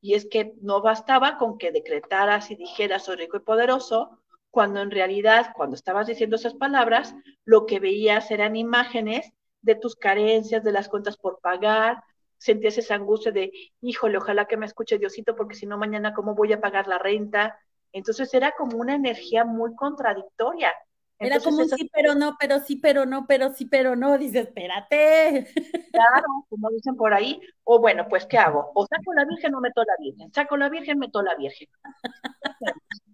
Y 0.00 0.14
es 0.14 0.26
que 0.28 0.54
no 0.60 0.82
bastaba 0.82 1.38
con 1.38 1.56
que 1.56 1.70
decretaras 1.70 2.50
y 2.50 2.56
dijeras 2.56 3.04
soy 3.04 3.16
rico 3.16 3.36
y 3.36 3.40
poderoso, 3.40 4.18
cuando 4.58 4.82
en 4.82 4.90
realidad, 4.90 5.52
cuando 5.54 5.76
estabas 5.76 6.08
diciendo 6.08 6.34
esas 6.34 6.54
palabras, 6.54 7.14
lo 7.44 7.64
que 7.64 7.78
veías 7.78 8.28
eran 8.32 8.56
imágenes 8.56 9.32
de 9.62 9.76
tus 9.76 9.94
carencias, 9.94 10.64
de 10.64 10.72
las 10.72 10.88
cuentas 10.88 11.16
por 11.16 11.38
pagar, 11.38 12.02
sentías 12.38 12.76
esa 12.76 12.96
angustia 12.96 13.30
de, 13.30 13.52
híjole, 13.80 14.18
ojalá 14.18 14.46
que 14.46 14.56
me 14.56 14.66
escuche 14.66 14.98
Diosito, 14.98 15.36
porque 15.36 15.54
si 15.54 15.64
no, 15.64 15.78
mañana, 15.78 16.12
¿cómo 16.12 16.34
voy 16.34 16.52
a 16.52 16.60
pagar 16.60 16.88
la 16.88 16.98
renta? 16.98 17.56
Entonces 17.92 18.34
era 18.34 18.50
como 18.58 18.78
una 18.78 18.96
energía 18.96 19.44
muy 19.44 19.76
contradictoria. 19.76 20.74
era 21.20 21.38
como 21.38 21.58
un 21.58 21.68
sí, 21.68 21.88
pero 21.94 22.16
no, 22.16 22.36
pero 22.36 22.58
sí, 22.58 22.74
pero 22.82 23.06
no, 23.06 23.28
pero 23.28 23.54
sí, 23.54 23.64
pero 23.66 23.94
no. 23.94 24.18
Dice, 24.18 24.40
espérate. 24.40 25.52
Claro, 25.92 26.26
como 26.48 26.68
dicen 26.70 26.96
por 26.96 27.14
ahí. 27.14 27.40
O 27.62 27.78
bueno, 27.78 28.08
pues, 28.08 28.26
¿qué 28.26 28.38
hago? 28.38 28.72
O 28.74 28.84
saco 28.88 29.14
la 29.14 29.24
Virgen 29.24 29.54
o 29.54 29.60
meto 29.60 29.84
la 29.84 29.94
Virgen. 30.00 30.32
Saco 30.32 30.56
la 30.56 30.68
Virgen, 30.68 30.98
meto 30.98 31.22
la 31.22 31.36
Virgen. 31.36 31.68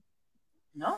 ¿No? 0.72 0.96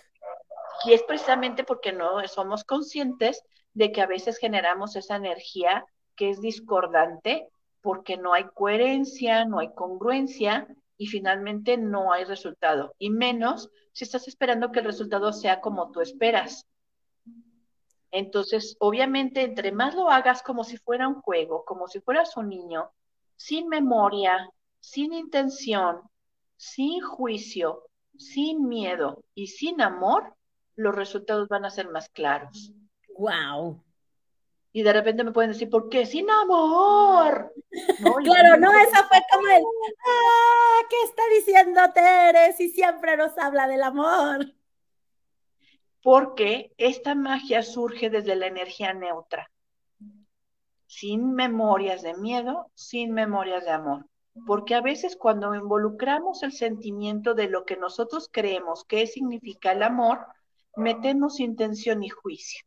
Y 0.84 0.92
es 0.92 1.02
precisamente 1.02 1.64
porque 1.64 1.92
no 1.92 2.26
somos 2.28 2.64
conscientes 2.64 3.42
de 3.74 3.92
que 3.92 4.00
a 4.00 4.06
veces 4.06 4.38
generamos 4.38 4.96
esa 4.96 5.16
energía 5.16 5.84
que 6.16 6.30
es 6.30 6.40
discordante 6.40 7.48
porque 7.80 8.16
no 8.16 8.32
hay 8.32 8.44
coherencia, 8.54 9.44
no 9.44 9.58
hay 9.58 9.72
congruencia 9.74 10.66
y 10.96 11.06
finalmente 11.06 11.76
no 11.76 12.12
hay 12.12 12.24
resultado. 12.24 12.94
Y 12.98 13.10
menos 13.10 13.70
si 13.92 14.04
estás 14.04 14.28
esperando 14.28 14.72
que 14.72 14.80
el 14.80 14.86
resultado 14.86 15.32
sea 15.32 15.60
como 15.60 15.90
tú 15.92 16.00
esperas. 16.00 16.66
Entonces, 18.10 18.76
obviamente, 18.80 19.42
entre 19.42 19.72
más 19.72 19.94
lo 19.94 20.10
hagas 20.10 20.42
como 20.42 20.64
si 20.64 20.78
fuera 20.78 21.06
un 21.06 21.20
juego, 21.20 21.64
como 21.64 21.86
si 21.86 22.00
fueras 22.00 22.36
un 22.36 22.48
niño, 22.48 22.90
sin 23.36 23.68
memoria, 23.68 24.48
sin 24.80 25.12
intención, 25.12 26.00
sin 26.56 27.02
juicio, 27.02 27.82
sin 28.16 28.68
miedo 28.68 29.22
y 29.34 29.48
sin 29.48 29.80
amor, 29.82 30.34
los 30.76 30.94
resultados 30.94 31.48
van 31.48 31.64
a 31.64 31.70
ser 31.70 31.88
más 31.88 32.08
claros. 32.08 32.72
Wow 33.16 33.82
y 34.76 34.82
de 34.82 34.92
repente 34.92 35.24
me 35.24 35.32
pueden 35.32 35.52
decir, 35.52 35.70
¿por 35.70 35.88
qué? 35.88 36.04
Sin 36.04 36.28
amor. 36.28 37.50
claro, 38.24 38.58
no, 38.58 38.70
eso 38.78 39.04
fue 39.08 39.18
como 39.32 39.46
el, 39.48 39.62
ah, 40.06 40.86
¿qué 40.90 40.96
está 41.02 41.22
diciendo 41.34 41.80
Tere 41.94 42.52
si 42.52 42.68
siempre 42.68 43.16
nos 43.16 43.38
habla 43.38 43.68
del 43.68 43.82
amor? 43.82 44.52
Porque 46.02 46.74
esta 46.76 47.14
magia 47.14 47.62
surge 47.62 48.10
desde 48.10 48.36
la 48.36 48.48
energía 48.48 48.92
neutra, 48.92 49.50
sin 50.86 51.32
memorias 51.32 52.02
de 52.02 52.12
miedo, 52.12 52.70
sin 52.74 53.14
memorias 53.14 53.64
de 53.64 53.70
amor. 53.70 54.04
Porque 54.46 54.74
a 54.74 54.82
veces 54.82 55.16
cuando 55.16 55.54
involucramos 55.54 56.42
el 56.42 56.52
sentimiento 56.52 57.32
de 57.32 57.48
lo 57.48 57.64
que 57.64 57.78
nosotros 57.78 58.28
creemos 58.30 58.84
que 58.84 59.06
significa 59.06 59.72
el 59.72 59.82
amor, 59.82 60.26
metemos 60.76 61.40
intención 61.40 62.02
y 62.04 62.08
juicio. 62.08 62.64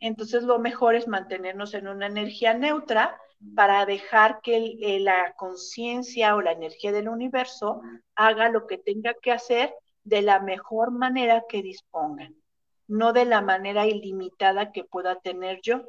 Entonces 0.00 0.44
lo 0.44 0.58
mejor 0.58 0.94
es 0.94 1.08
mantenernos 1.08 1.74
en 1.74 1.88
una 1.88 2.06
energía 2.06 2.54
neutra 2.54 3.20
para 3.54 3.86
dejar 3.86 4.40
que 4.42 4.98
la 5.00 5.34
conciencia 5.36 6.36
o 6.36 6.42
la 6.42 6.52
energía 6.52 6.92
del 6.92 7.08
universo 7.08 7.80
haga 8.14 8.48
lo 8.48 8.66
que 8.66 8.78
tenga 8.78 9.14
que 9.14 9.32
hacer 9.32 9.74
de 10.04 10.22
la 10.22 10.40
mejor 10.40 10.90
manera 10.90 11.44
que 11.48 11.62
dispongan, 11.62 12.36
no 12.86 13.12
de 13.12 13.24
la 13.24 13.42
manera 13.42 13.86
ilimitada 13.86 14.72
que 14.72 14.84
pueda 14.84 15.20
tener 15.20 15.60
yo. 15.62 15.82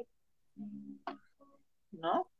¿No? 1.92 2.30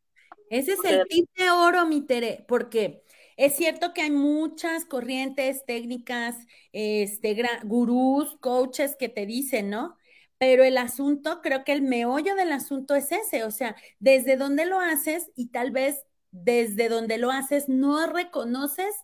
Ese 0.49 0.73
es 0.73 0.85
el 0.85 1.07
tip 1.09 1.29
de 1.37 1.51
oro, 1.51 1.87
mi 1.87 2.03
Tere, 2.03 2.45
porque 2.47 3.05
es 3.47 3.57
cierto 3.57 3.93
que 3.95 4.03
hay 4.03 4.11
muchas 4.11 4.85
corrientes 4.85 5.65
técnicas, 5.67 6.37
este, 6.73 7.37
gurús, 7.65 8.37
coaches 8.41 8.97
que 8.97 9.09
te 9.09 9.27
dicen, 9.27 9.71
¿no? 9.71 9.97
pero 10.41 10.65
el 10.65 10.79
asunto, 10.79 11.43
creo 11.43 11.65
que 11.65 11.73
el 11.73 11.83
meollo 11.83 12.35
del 12.35 12.53
asunto 12.53 12.95
es 12.95 13.13
ese, 13.13 13.45
o 13.45 13.51
sea, 13.51 13.77
desde 13.99 14.39
donde 14.39 14.65
lo 14.65 14.81
haces 14.81 15.31
y 15.37 15.49
tal 15.49 15.71
vez 15.71 16.07
desde 16.31 16.89
donde 16.89 17.19
lo 17.19 17.31
haces 17.31 17.69
no 17.69 18.07
reconoces 18.07 18.95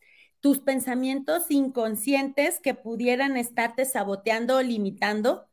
tus 0.41 0.61
pensamientos 0.61 1.51
inconscientes 1.51 2.59
que 2.59 2.73
pudieran 2.73 3.37
estarte 3.37 3.85
saboteando 3.85 4.57
o 4.57 4.63
limitando, 4.63 5.47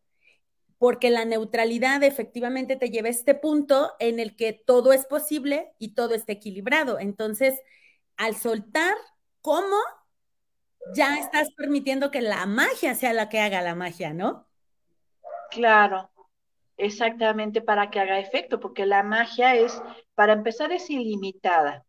porque 0.77 1.09
la 1.09 1.25
neutralidad 1.25 2.01
efectivamente 2.03 2.77
te 2.77 2.89
lleva 2.89 3.09
a 3.09 3.11
este 3.11 3.35
punto 3.35 3.91
en 3.99 4.21
el 4.21 4.37
que 4.37 4.53
todo 4.53 4.93
es 4.93 5.05
posible 5.05 5.73
y 5.79 5.95
todo 5.95 6.15
está 6.15 6.31
equilibrado. 6.31 6.97
Entonces, 6.97 7.55
al 8.17 8.35
soltar, 8.35 8.95
¿cómo? 9.41 9.77
Ya 10.95 11.17
estás 11.17 11.51
permitiendo 11.53 12.11
que 12.11 12.21
la 12.21 12.45
magia 12.45 12.95
sea 12.95 13.13
la 13.13 13.29
que 13.29 13.39
haga 13.39 13.61
la 13.61 13.75
magia, 13.75 14.13
¿no? 14.13 14.47
Claro, 15.49 16.11
exactamente 16.77 17.61
para 17.61 17.89
que 17.89 17.99
haga 17.99 18.19
efecto, 18.19 18.59
porque 18.59 18.85
la 18.85 19.03
magia 19.03 19.55
es, 19.55 19.81
para 20.15 20.33
empezar, 20.33 20.71
es 20.71 20.89
ilimitada. 20.89 21.85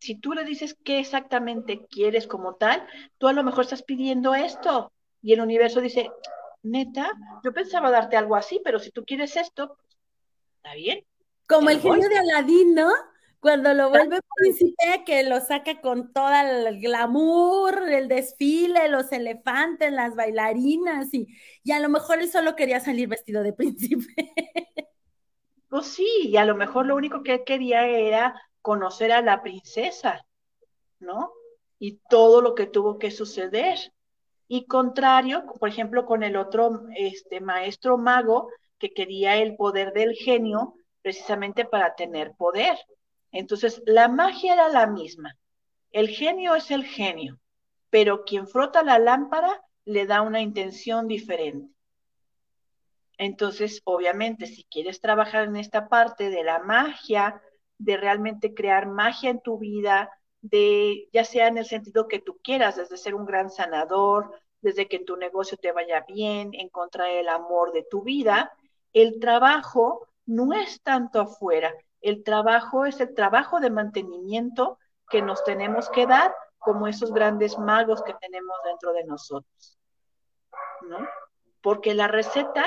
Si 0.00 0.16
tú 0.16 0.32
le 0.32 0.44
dices 0.44 0.76
qué 0.82 0.98
exactamente 0.98 1.86
quieres 1.86 2.26
como 2.26 2.56
tal, 2.56 2.86
tú 3.18 3.28
a 3.28 3.32
lo 3.32 3.44
mejor 3.44 3.64
estás 3.64 3.82
pidiendo 3.82 4.34
esto 4.34 4.92
y 5.20 5.32
el 5.32 5.40
universo 5.40 5.80
dice, 5.80 6.10
neta, 6.62 7.10
yo 7.44 7.52
pensaba 7.52 7.90
darte 7.90 8.16
algo 8.16 8.34
así, 8.34 8.60
pero 8.64 8.80
si 8.80 8.90
tú 8.90 9.04
quieres 9.04 9.36
esto, 9.36 9.78
está 10.56 10.74
bien. 10.74 11.04
Como 11.46 11.70
el 11.70 11.80
genio 11.80 12.08
de 12.08 12.18
Aladín, 12.18 12.74
¿no? 12.74 12.90
Cuando 13.42 13.74
lo 13.74 13.90
vuelve 13.90 14.20
príncipe, 14.36 15.02
que 15.04 15.24
lo 15.24 15.40
saca 15.40 15.80
con 15.80 16.12
todo 16.12 16.32
el 16.32 16.80
glamour, 16.80 17.90
el 17.90 18.06
desfile, 18.06 18.88
los 18.88 19.10
elefantes, 19.10 19.92
las 19.92 20.14
bailarinas, 20.14 21.12
y, 21.12 21.26
y 21.64 21.72
a 21.72 21.80
lo 21.80 21.88
mejor 21.88 22.20
él 22.20 22.30
solo 22.30 22.54
quería 22.54 22.78
salir 22.78 23.08
vestido 23.08 23.42
de 23.42 23.52
príncipe. 23.52 24.14
Pues 25.68 25.86
sí, 25.86 26.06
y 26.24 26.36
a 26.36 26.44
lo 26.44 26.54
mejor 26.54 26.84
lo 26.84 26.94
único 26.94 27.22
que 27.22 27.32
él 27.32 27.44
quería 27.46 27.86
era 27.86 28.38
conocer 28.60 29.10
a 29.10 29.22
la 29.22 29.42
princesa, 29.42 30.22
¿no? 31.00 31.32
Y 31.78 31.98
todo 32.10 32.42
lo 32.42 32.54
que 32.54 32.66
tuvo 32.66 32.98
que 32.98 33.10
suceder. 33.10 33.78
Y 34.48 34.66
contrario, 34.66 35.46
por 35.58 35.70
ejemplo, 35.70 36.04
con 36.04 36.24
el 36.24 36.36
otro 36.36 36.82
este, 36.94 37.40
maestro 37.40 37.96
mago 37.96 38.50
que 38.78 38.92
quería 38.92 39.38
el 39.38 39.56
poder 39.56 39.94
del 39.94 40.12
genio 40.12 40.74
precisamente 41.00 41.64
para 41.64 41.94
tener 41.94 42.34
poder 42.36 42.76
Entonces, 43.32 43.82
la 43.86 44.08
magia 44.08 44.54
era 44.54 44.68
la 44.68 44.86
misma. 44.86 45.36
El 45.90 46.08
genio 46.08 46.54
es 46.54 46.70
el 46.70 46.84
genio, 46.84 47.38
pero 47.90 48.24
quien 48.24 48.46
frota 48.46 48.82
la 48.82 48.98
lámpara 48.98 49.64
le 49.84 50.06
da 50.06 50.22
una 50.22 50.40
intención 50.40 51.08
diferente. 51.08 51.74
Entonces, 53.18 53.80
obviamente, 53.84 54.46
si 54.46 54.64
quieres 54.64 55.00
trabajar 55.00 55.44
en 55.44 55.56
esta 55.56 55.88
parte 55.88 56.30
de 56.30 56.44
la 56.44 56.60
magia, 56.60 57.42
de 57.78 57.96
realmente 57.96 58.54
crear 58.54 58.86
magia 58.86 59.30
en 59.30 59.40
tu 59.40 59.58
vida, 59.58 60.10
de 60.40 61.08
ya 61.12 61.24
sea 61.24 61.46
en 61.46 61.58
el 61.58 61.66
sentido 61.66 62.08
que 62.08 62.18
tú 62.18 62.38
quieras, 62.42 62.76
desde 62.76 62.96
ser 62.96 63.14
un 63.14 63.26
gran 63.26 63.50
sanador, 63.50 64.30
desde 64.60 64.88
que 64.88 65.00
tu 65.00 65.16
negocio 65.16 65.56
te 65.56 65.72
vaya 65.72 66.04
bien, 66.06 66.50
encontrar 66.54 67.10
el 67.10 67.28
amor 67.28 67.72
de 67.72 67.84
tu 67.84 68.02
vida, 68.02 68.52
el 68.92 69.18
trabajo 69.20 70.08
no 70.26 70.52
es 70.52 70.80
tanto 70.82 71.20
afuera, 71.20 71.74
el 72.02 72.24
trabajo 72.24 72.84
es 72.84 73.00
el 73.00 73.14
trabajo 73.14 73.60
de 73.60 73.70
mantenimiento 73.70 74.78
que 75.08 75.22
nos 75.22 75.42
tenemos 75.44 75.88
que 75.90 76.06
dar 76.06 76.34
como 76.58 76.86
esos 76.86 77.12
grandes 77.12 77.58
magos 77.58 78.02
que 78.02 78.14
tenemos 78.14 78.56
dentro 78.64 78.92
de 78.92 79.04
nosotros. 79.04 79.78
¿No? 80.82 80.98
Porque 81.62 81.94
la 81.94 82.08
receta, 82.08 82.64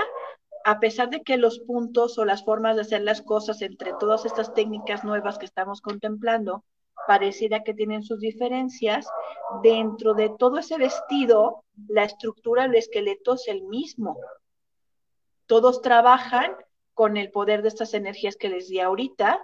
a 0.64 0.80
pesar 0.80 1.10
de 1.10 1.22
que 1.22 1.38
los 1.38 1.60
puntos 1.60 2.18
o 2.18 2.26
las 2.26 2.46
formas 2.46 2.76
de 2.76 2.84
hacer 2.84 3.02
las 3.02 3.22
cosas 3.22 3.62
entre 3.62 3.94
todas 3.94 4.26
estas 4.26 4.54
técnicas 4.54 5.04
nuevas 5.04 5.38
que 5.38 5.46
estamos 5.46 5.82
contemplando, 5.82 6.64
pareciera 7.08 7.64
que 7.64 7.74
tienen 7.74 8.04
sus 8.04 8.20
diferencias, 8.20 9.08
dentro 9.62 10.14
de 10.14 10.30
todo 10.30 10.60
ese 10.60 10.78
vestido, 10.78 11.64
la 11.88 12.04
estructura, 12.04 12.66
el 12.66 12.76
esqueleto 12.76 13.36
es 13.36 13.48
el 13.48 13.64
mismo. 13.64 14.18
Todos 15.46 15.82
trabajan 15.82 16.56
con 16.96 17.18
el 17.18 17.30
poder 17.30 17.62
de 17.62 17.68
estas 17.68 17.94
energías 17.94 18.38
que 18.38 18.50
les 18.50 18.70
di 18.70 18.80
ahorita, 18.80 19.40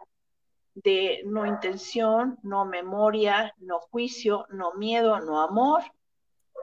de 0.73 1.21
no 1.25 1.45
intención, 1.45 2.39
no 2.43 2.65
memoria, 2.65 3.53
no 3.57 3.79
juicio, 3.79 4.47
no 4.49 4.73
miedo, 4.73 5.19
no 5.19 5.41
amor, 5.41 5.83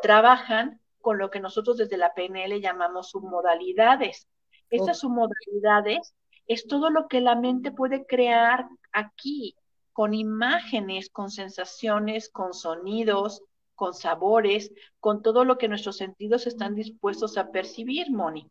trabajan 0.02 0.80
con 1.00 1.18
lo 1.18 1.30
que 1.30 1.40
nosotros 1.40 1.76
desde 1.76 1.98
la 1.98 2.14
PNL 2.14 2.60
llamamos 2.60 3.10
submodalidades. 3.10 4.26
Estas 4.70 5.00
submodalidades 5.00 6.14
es 6.46 6.66
todo 6.66 6.90
lo 6.90 7.06
que 7.06 7.20
la 7.20 7.36
mente 7.36 7.70
puede 7.70 8.06
crear 8.06 8.66
aquí, 8.90 9.54
con 9.92 10.14
imágenes, 10.14 11.10
con 11.10 11.30
sensaciones, 11.30 12.30
con 12.30 12.54
sonidos, 12.54 13.42
con 13.74 13.92
sabores, 13.92 14.72
con 15.00 15.22
todo 15.22 15.44
lo 15.44 15.58
que 15.58 15.68
nuestros 15.68 15.98
sentidos 15.98 16.46
están 16.46 16.74
dispuestos 16.74 17.36
a 17.36 17.50
percibir, 17.50 18.10
Moni. 18.10 18.50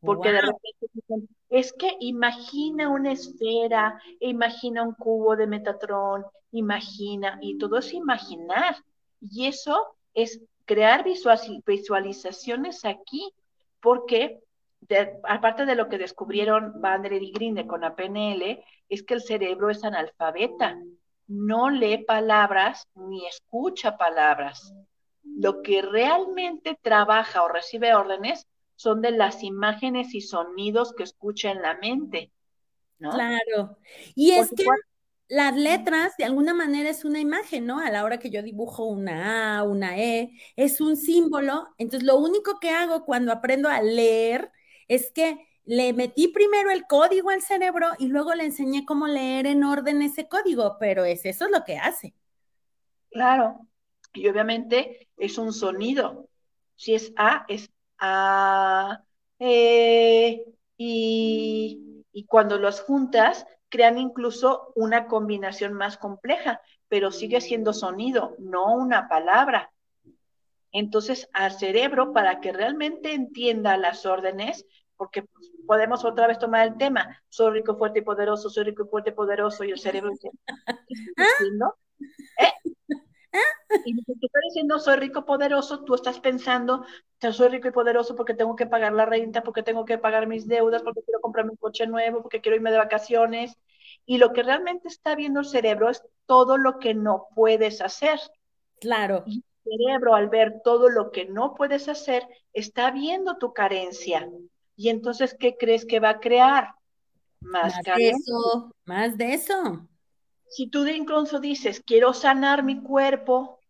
Porque 0.00 0.30
de 0.30 0.40
repente 0.40 0.86
dicen, 0.92 1.28
es 1.48 1.72
que 1.72 1.96
imagina 2.00 2.88
una 2.88 3.12
esfera, 3.12 4.00
imagina 4.20 4.82
un 4.82 4.94
cubo 4.94 5.36
de 5.36 5.46
Metatron, 5.46 6.24
imagina, 6.52 7.38
y 7.40 7.58
todo 7.58 7.78
es 7.78 7.92
imaginar. 7.92 8.76
Y 9.20 9.46
eso 9.46 9.96
es 10.14 10.40
crear 10.64 11.04
visualizaciones 11.04 12.84
aquí, 12.84 13.32
porque 13.80 14.40
aparte 15.24 15.64
de 15.64 15.74
lo 15.74 15.88
que 15.88 15.98
descubrieron 15.98 16.80
Bandler 16.80 17.22
y 17.22 17.32
Grinde 17.32 17.66
con 17.66 17.80
la 17.80 17.96
PNL, 17.96 18.62
es 18.88 19.02
que 19.02 19.14
el 19.14 19.22
cerebro 19.22 19.70
es 19.70 19.82
analfabeta, 19.82 20.78
no 21.26 21.70
lee 21.70 22.04
palabras 22.04 22.86
ni 22.94 23.26
escucha 23.26 23.96
palabras. 23.96 24.72
Lo 25.24 25.62
que 25.62 25.82
realmente 25.82 26.78
trabaja 26.80 27.42
o 27.42 27.48
recibe 27.48 27.94
órdenes 27.94 28.46
son 28.76 29.00
de 29.02 29.10
las 29.10 29.42
imágenes 29.42 30.14
y 30.14 30.20
sonidos 30.20 30.94
que 30.94 31.02
escucha 31.02 31.50
en 31.50 31.62
la 31.62 31.76
mente. 31.78 32.30
¿no? 32.98 33.10
Claro. 33.10 33.78
Y 34.14 34.32
es 34.32 34.50
que 34.50 34.64
las 35.28 35.56
letras, 35.56 36.16
de 36.16 36.24
alguna 36.24 36.54
manera, 36.54 36.88
es 36.88 37.04
una 37.04 37.18
imagen, 37.18 37.66
¿no? 37.66 37.80
A 37.80 37.90
la 37.90 38.04
hora 38.04 38.18
que 38.18 38.30
yo 38.30 38.42
dibujo 38.42 38.84
una 38.84 39.58
A, 39.58 39.62
una 39.64 39.98
E, 39.98 40.30
es 40.54 40.80
un 40.80 40.96
símbolo. 40.96 41.68
Entonces, 41.78 42.06
lo 42.06 42.16
único 42.16 42.60
que 42.60 42.70
hago 42.70 43.04
cuando 43.04 43.32
aprendo 43.32 43.68
a 43.68 43.82
leer 43.82 44.52
es 44.88 45.10
que 45.10 45.46
le 45.64 45.92
metí 45.92 46.28
primero 46.28 46.70
el 46.70 46.86
código 46.86 47.30
al 47.30 47.42
cerebro 47.42 47.88
y 47.98 48.06
luego 48.06 48.34
le 48.34 48.44
enseñé 48.44 48.84
cómo 48.84 49.08
leer 49.08 49.46
en 49.46 49.64
orden 49.64 50.00
ese 50.00 50.28
código, 50.28 50.76
pero 50.78 51.04
es 51.04 51.24
eso 51.24 51.46
es 51.46 51.50
lo 51.50 51.64
que 51.64 51.76
hace. 51.76 52.14
Claro, 53.10 53.66
y 54.12 54.28
obviamente 54.28 55.08
es 55.16 55.38
un 55.38 55.52
sonido. 55.52 56.28
Si 56.76 56.94
es 56.94 57.12
A, 57.16 57.44
es 57.48 57.70
E, 59.38 60.44
y, 60.76 62.24
cuando 62.28 62.58
los 62.58 62.80
juntas, 62.80 63.46
crean 63.68 63.98
incluso 63.98 64.72
una 64.74 65.06
combinación 65.06 65.72
más 65.72 65.98
compleja, 65.98 66.60
pero 66.88 67.10
sigue 67.10 67.40
siendo 67.40 67.72
sonido, 67.72 68.36
no 68.38 68.74
una 68.74 69.08
palabra. 69.08 69.72
Entonces, 70.72 71.28
al 71.32 71.52
cerebro, 71.52 72.12
para 72.12 72.40
que 72.40 72.52
realmente 72.52 73.12
entienda 73.12 73.76
las 73.76 74.06
órdenes, 74.06 74.66
porque 74.96 75.24
podemos 75.66 76.04
otra 76.04 76.26
vez 76.26 76.38
tomar 76.38 76.66
el 76.66 76.76
tema, 76.76 77.22
soy 77.28 77.52
rico, 77.52 77.76
fuerte 77.76 78.00
y 78.00 78.02
poderoso, 78.02 78.48
soy 78.50 78.64
rico, 78.64 78.86
fuerte 78.86 79.10
y 79.10 79.14
poderoso, 79.14 79.64
y 79.64 79.72
el 79.72 79.78
cerebro. 79.78 80.12
Y 83.84 83.94
si 83.94 84.02
tú 84.04 84.12
estás 84.12 84.42
diciendo 84.48 84.78
soy 84.78 84.96
rico, 84.96 85.24
poderoso, 85.24 85.84
tú 85.84 85.94
estás 85.94 86.20
pensando, 86.20 86.84
soy 87.32 87.48
rico 87.48 87.68
y 87.68 87.72
poderoso 87.72 88.16
porque 88.16 88.34
tengo 88.34 88.56
que 88.56 88.66
pagar 88.66 88.92
la 88.92 89.06
renta, 89.06 89.42
porque 89.42 89.62
tengo 89.62 89.84
que 89.84 89.98
pagar 89.98 90.26
mis 90.26 90.46
deudas, 90.46 90.82
porque 90.82 91.02
quiero 91.02 91.20
comprarme 91.20 91.52
un 91.52 91.56
coche 91.56 91.86
nuevo, 91.86 92.22
porque 92.22 92.40
quiero 92.40 92.56
irme 92.56 92.70
de 92.70 92.78
vacaciones. 92.78 93.56
Y 94.04 94.18
lo 94.18 94.32
que 94.32 94.42
realmente 94.42 94.88
está 94.88 95.14
viendo 95.14 95.40
el 95.40 95.46
cerebro 95.46 95.90
es 95.90 96.02
todo 96.26 96.58
lo 96.58 96.78
que 96.78 96.94
no 96.94 97.26
puedes 97.34 97.80
hacer. 97.80 98.20
Claro 98.80 99.24
cerebro, 99.66 100.14
al 100.14 100.28
ver 100.28 100.60
todo 100.62 100.88
lo 100.88 101.10
que 101.10 101.26
no 101.26 101.54
puedes 101.54 101.88
hacer, 101.88 102.26
está 102.52 102.90
viendo 102.90 103.36
tu 103.36 103.52
carencia. 103.52 104.28
Y 104.76 104.88
entonces, 104.88 105.34
¿qué 105.38 105.56
crees 105.56 105.84
que 105.84 106.00
va 106.00 106.10
a 106.10 106.20
crear? 106.20 106.74
Más, 107.40 107.74
de 107.82 108.10
eso, 108.10 108.72
más 108.84 109.16
de 109.16 109.34
eso. 109.34 109.86
Si 110.48 110.68
tú 110.68 110.82
de 110.82 110.92
incluso 110.92 111.40
dices, 111.40 111.82
quiero 111.84 112.12
sanar 112.12 112.62
mi 112.62 112.82
cuerpo, 112.82 113.60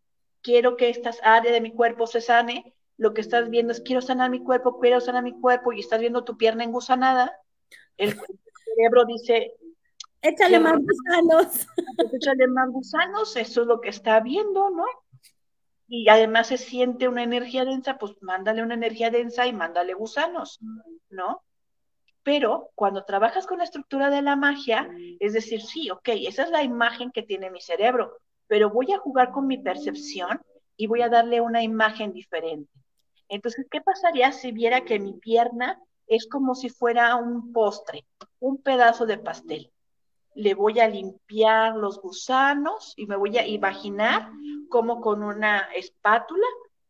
quiero 0.42 0.76
que 0.76 0.88
esta 0.90 1.10
área 1.22 1.52
de 1.52 1.60
mi 1.60 1.72
cuerpo 1.72 2.06
se 2.06 2.20
sane, 2.20 2.74
lo 2.96 3.14
que 3.14 3.20
estás 3.20 3.50
viendo 3.50 3.72
es, 3.72 3.80
quiero 3.80 4.00
sanar 4.00 4.30
mi 4.30 4.42
cuerpo, 4.42 4.78
quiero 4.78 5.00
sanar 5.00 5.22
mi 5.22 5.38
cuerpo, 5.38 5.72
y 5.72 5.80
estás 5.80 6.00
viendo 6.00 6.24
tu 6.24 6.36
pierna 6.36 6.64
engusanada, 6.64 7.40
el 7.96 8.10
cerebro 8.12 9.04
dice, 9.06 9.52
échale 10.22 10.60
más 10.60 10.78
gusanos. 10.78 11.66
Échale 12.12 12.46
más 12.48 12.70
gusanos, 12.70 13.36
eso 13.36 13.62
es 13.62 13.66
lo 13.66 13.80
que 13.80 13.88
está 13.88 14.20
viendo, 14.20 14.70
¿no? 14.70 14.84
y 15.88 16.08
además 16.08 16.48
se 16.48 16.58
siente 16.58 17.08
una 17.08 17.22
energía 17.22 17.64
densa, 17.64 17.98
pues 17.98 18.14
mándale 18.20 18.62
una 18.62 18.74
energía 18.74 19.10
densa 19.10 19.46
y 19.46 19.52
mándale 19.52 19.94
gusanos, 19.94 20.58
¿no? 21.10 21.42
Pero 22.26 22.72
cuando 22.74 23.04
trabajas 23.04 23.46
con 23.46 23.58
la 23.58 23.64
estructura 23.64 24.10
de 24.10 24.20
la 24.20 24.34
magia, 24.34 24.90
es 25.20 25.32
decir, 25.32 25.62
sí, 25.62 25.92
ok, 25.92 26.08
esa 26.26 26.42
es 26.42 26.50
la 26.50 26.64
imagen 26.64 27.12
que 27.12 27.22
tiene 27.22 27.52
mi 27.52 27.60
cerebro, 27.60 28.18
pero 28.48 28.68
voy 28.68 28.90
a 28.90 28.98
jugar 28.98 29.30
con 29.30 29.46
mi 29.46 29.58
percepción 29.58 30.40
y 30.76 30.88
voy 30.88 31.02
a 31.02 31.08
darle 31.08 31.40
una 31.40 31.62
imagen 31.62 32.12
diferente. 32.12 32.72
Entonces, 33.28 33.68
¿qué 33.70 33.80
pasaría 33.80 34.32
si 34.32 34.50
viera 34.50 34.80
que 34.80 34.98
mi 34.98 35.12
pierna 35.12 35.80
es 36.08 36.26
como 36.26 36.56
si 36.56 36.68
fuera 36.68 37.14
un 37.14 37.52
postre, 37.52 38.04
un 38.40 38.60
pedazo 38.60 39.06
de 39.06 39.18
pastel? 39.18 39.70
le 40.34 40.52
voy 40.52 40.80
a 40.80 40.86
limpiar 40.86 41.76
los 41.76 41.98
gusanos 41.98 42.92
y 42.96 43.06
me 43.06 43.16
voy 43.16 43.38
a 43.38 43.46
imaginar 43.46 44.30
como 44.68 45.00
con 45.00 45.22
una 45.22 45.60
espátula 45.74 46.46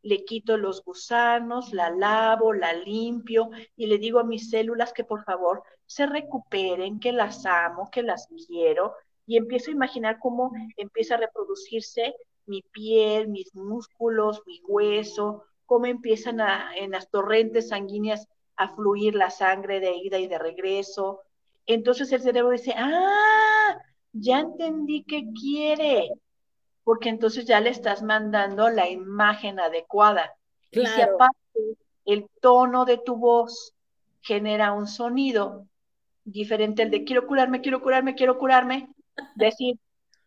le 0.06 0.24
quito 0.24 0.56
los 0.56 0.84
gusanos, 0.84 1.72
la 1.72 1.90
lavo, 1.90 2.52
la 2.52 2.72
limpio 2.72 3.50
y 3.76 3.86
le 3.86 3.98
digo 3.98 4.18
a 4.20 4.24
mis 4.24 4.50
células 4.50 4.92
que 4.92 5.04
por 5.04 5.24
favor 5.24 5.62
se 5.86 6.06
recuperen, 6.06 7.00
que 7.00 7.12
las 7.12 7.44
amo, 7.46 7.90
que 7.90 8.02
las 8.02 8.28
quiero. 8.46 8.94
Y 9.26 9.36
empiezo 9.36 9.70
a 9.70 9.74
imaginar 9.74 10.18
cómo 10.20 10.52
empieza 10.76 11.14
a 11.14 11.18
reproducirse 11.18 12.14
mi 12.46 12.62
piel, 12.62 13.28
mis 13.28 13.54
músculos, 13.54 14.42
mi 14.46 14.60
hueso, 14.66 15.44
cómo 15.64 15.86
empiezan 15.86 16.38
en 16.76 16.92
las 16.92 17.10
torrentes 17.10 17.70
sanguíneas 17.70 18.28
a 18.56 18.74
fluir 18.74 19.14
la 19.14 19.30
sangre 19.30 19.80
de 19.80 19.96
ida 19.96 20.18
y 20.18 20.28
de 20.28 20.38
regreso, 20.38 21.22
entonces 21.66 22.12
el 22.12 22.22
cerebro 22.22 22.50
dice, 22.50 22.72
ah, 22.76 23.76
ya 24.12 24.40
entendí 24.40 25.02
qué 25.04 25.24
quiere, 25.38 26.10
porque 26.86 27.08
entonces 27.08 27.46
ya 27.46 27.58
le 27.58 27.70
estás 27.70 28.04
mandando 28.04 28.70
la 28.70 28.88
imagen 28.88 29.58
adecuada. 29.58 30.36
Y 30.70 30.86
si 30.86 31.02
aparte 31.02 31.34
el 32.04 32.28
tono 32.40 32.84
de 32.84 32.98
tu 32.98 33.16
voz 33.16 33.74
genera 34.20 34.72
un 34.72 34.86
sonido 34.86 35.66
diferente 36.22 36.82
al 36.82 36.92
de 36.92 37.02
quiero 37.02 37.26
curarme, 37.26 37.60
quiero 37.60 37.82
curarme, 37.82 38.14
quiero 38.14 38.38
curarme, 38.38 38.88
decir, 39.34 39.80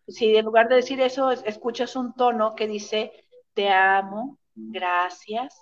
si 0.05 0.35
en 0.35 0.43
lugar 0.43 0.67
de 0.67 0.75
decir 0.75 0.99
eso, 0.99 1.31
escuchas 1.31 1.95
un 1.95 2.13
tono 2.13 2.55
que 2.55 2.67
dice, 2.67 3.13
te 3.53 3.69
amo, 3.69 4.37
gracias, 4.53 5.57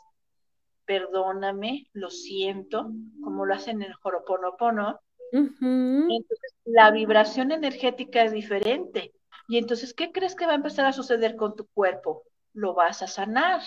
perdóname, 0.86 1.92
lo 1.94 2.10
siento, 2.10 2.90
como 3.24 3.46
lo 3.46 3.54
hacen 3.54 3.84
en 3.84 3.90
el 3.90 3.94
Joroponopono, 3.94 5.00
Entonces, 5.32 6.56
la 6.66 6.90
vibración 6.90 7.52
energética 7.52 8.24
es 8.24 8.32
diferente. 8.32 9.14
Y 9.48 9.58
entonces, 9.58 9.94
¿qué 9.94 10.12
crees 10.12 10.36
que 10.36 10.46
va 10.46 10.54
a 10.54 10.56
empezar 10.56 10.86
a 10.86 10.94
suceder 10.94 11.36
con 11.36 11.56
tu 11.56 11.68
cuerpo? 11.68 12.24
Lo 12.54 12.74
vas 12.74 13.02
a 13.02 13.08
sanar, 13.08 13.62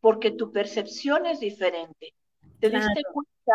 porque 0.00 0.30
tu 0.30 0.52
percepción 0.52 1.26
es 1.26 1.40
diferente. 1.40 2.14
Te 2.60 2.70
diste 2.70 3.02
cuenta 3.12 3.52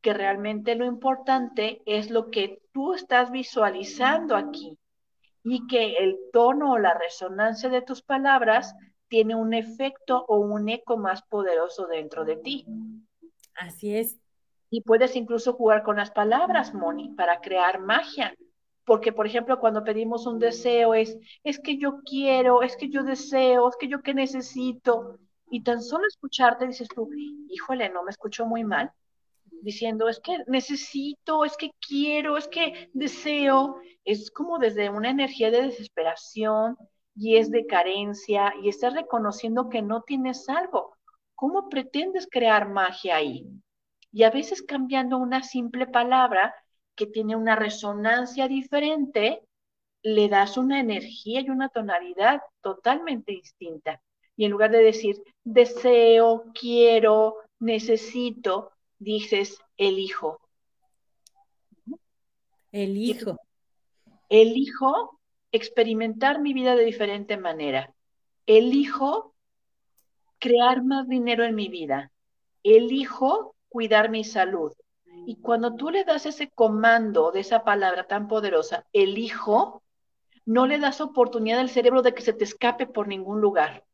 que 0.00 0.12
realmente 0.12 0.74
lo 0.74 0.84
importante 0.84 1.80
es 1.86 2.10
lo 2.10 2.30
que 2.30 2.60
tú 2.72 2.94
estás 2.94 3.30
visualizando 3.30 4.34
aquí 4.36 4.76
y 5.44 5.66
que 5.66 5.96
el 5.96 6.18
tono 6.32 6.72
o 6.72 6.78
la 6.78 6.94
resonancia 6.94 7.68
de 7.68 7.82
tus 7.82 8.02
palabras 8.02 8.74
tiene 9.08 9.34
un 9.34 9.54
efecto 9.54 10.24
o 10.26 10.38
un 10.38 10.68
eco 10.68 10.96
más 10.96 11.22
poderoso 11.22 11.86
dentro 11.86 12.24
de 12.24 12.36
ti. 12.36 12.66
Así 13.54 13.94
es. 13.94 14.18
Y 14.70 14.80
puedes 14.80 15.14
incluso 15.16 15.52
jugar 15.52 15.82
con 15.82 15.96
las 15.96 16.10
palabras, 16.10 16.74
Moni, 16.74 17.10
para 17.10 17.40
crear 17.40 17.78
magia. 17.78 18.34
Porque, 18.84 19.12
por 19.12 19.26
ejemplo, 19.26 19.60
cuando 19.60 19.84
pedimos 19.84 20.26
un 20.26 20.38
deseo 20.38 20.94
es, 20.94 21.16
es 21.44 21.58
que 21.58 21.78
yo 21.78 22.00
quiero, 22.04 22.62
es 22.62 22.76
que 22.76 22.88
yo 22.88 23.04
deseo, 23.04 23.68
es 23.68 23.76
que 23.76 23.88
yo 23.88 24.02
que 24.02 24.14
necesito. 24.14 25.18
Y 25.50 25.62
tan 25.62 25.82
solo 25.82 26.06
escucharte 26.06 26.66
dices 26.66 26.88
tú, 26.88 27.08
híjole, 27.48 27.88
no 27.90 28.02
me 28.02 28.10
escucho 28.10 28.46
muy 28.46 28.64
mal. 28.64 28.90
Diciendo, 29.62 30.08
es 30.08 30.18
que 30.18 30.38
necesito, 30.48 31.44
es 31.44 31.56
que 31.56 31.70
quiero, 31.86 32.36
es 32.36 32.48
que 32.48 32.90
deseo. 32.92 33.76
Es 34.04 34.30
como 34.30 34.58
desde 34.58 34.90
una 34.90 35.10
energía 35.10 35.50
de 35.50 35.62
desesperación 35.62 36.76
y 37.14 37.36
es 37.36 37.50
de 37.50 37.66
carencia 37.66 38.52
y 38.62 38.68
estás 38.68 38.94
reconociendo 38.94 39.68
que 39.68 39.82
no 39.82 40.02
tienes 40.02 40.48
algo. 40.48 40.96
¿Cómo 41.34 41.68
pretendes 41.68 42.26
crear 42.30 42.68
magia 42.68 43.16
ahí? 43.16 43.46
Y 44.10 44.24
a 44.24 44.30
veces 44.30 44.62
cambiando 44.62 45.18
una 45.18 45.42
simple 45.42 45.86
palabra 45.86 46.54
que 46.94 47.06
tiene 47.06 47.36
una 47.36 47.56
resonancia 47.56 48.48
diferente, 48.48 49.42
le 50.02 50.28
das 50.28 50.56
una 50.56 50.80
energía 50.80 51.40
y 51.40 51.50
una 51.50 51.68
tonalidad 51.68 52.42
totalmente 52.60 53.32
distinta. 53.32 54.02
Y 54.36 54.44
en 54.44 54.50
lugar 54.50 54.70
de 54.70 54.82
decir 54.82 55.22
deseo, 55.44 56.44
quiero, 56.58 57.36
necesito, 57.58 58.72
dices 58.98 59.58
elijo. 59.76 60.40
Elijo. 62.72 63.38
Elijo 64.28 65.20
experimentar 65.52 66.40
mi 66.40 66.54
vida 66.54 66.74
de 66.74 66.84
diferente 66.84 67.36
manera. 67.36 67.94
Elijo 68.46 69.34
crear 70.38 70.82
más 70.82 71.06
dinero 71.08 71.44
en 71.44 71.54
mi 71.54 71.68
vida. 71.68 72.10
Elijo 72.62 73.54
cuidar 73.68 74.10
mi 74.10 74.24
salud. 74.24 74.72
Y 75.26 75.36
cuando 75.36 75.74
tú 75.74 75.90
le 75.90 76.04
das 76.04 76.26
ese 76.26 76.50
comando 76.50 77.30
de 77.30 77.40
esa 77.40 77.64
palabra 77.64 78.06
tan 78.06 78.28
poderosa, 78.28 78.86
elijo, 78.92 79.82
no 80.44 80.66
le 80.66 80.78
das 80.78 81.00
oportunidad 81.00 81.60
al 81.60 81.70
cerebro 81.70 82.02
de 82.02 82.14
que 82.14 82.22
se 82.22 82.32
te 82.32 82.44
escape 82.44 82.86
por 82.86 83.08
ningún 83.08 83.40
lugar. 83.40 83.84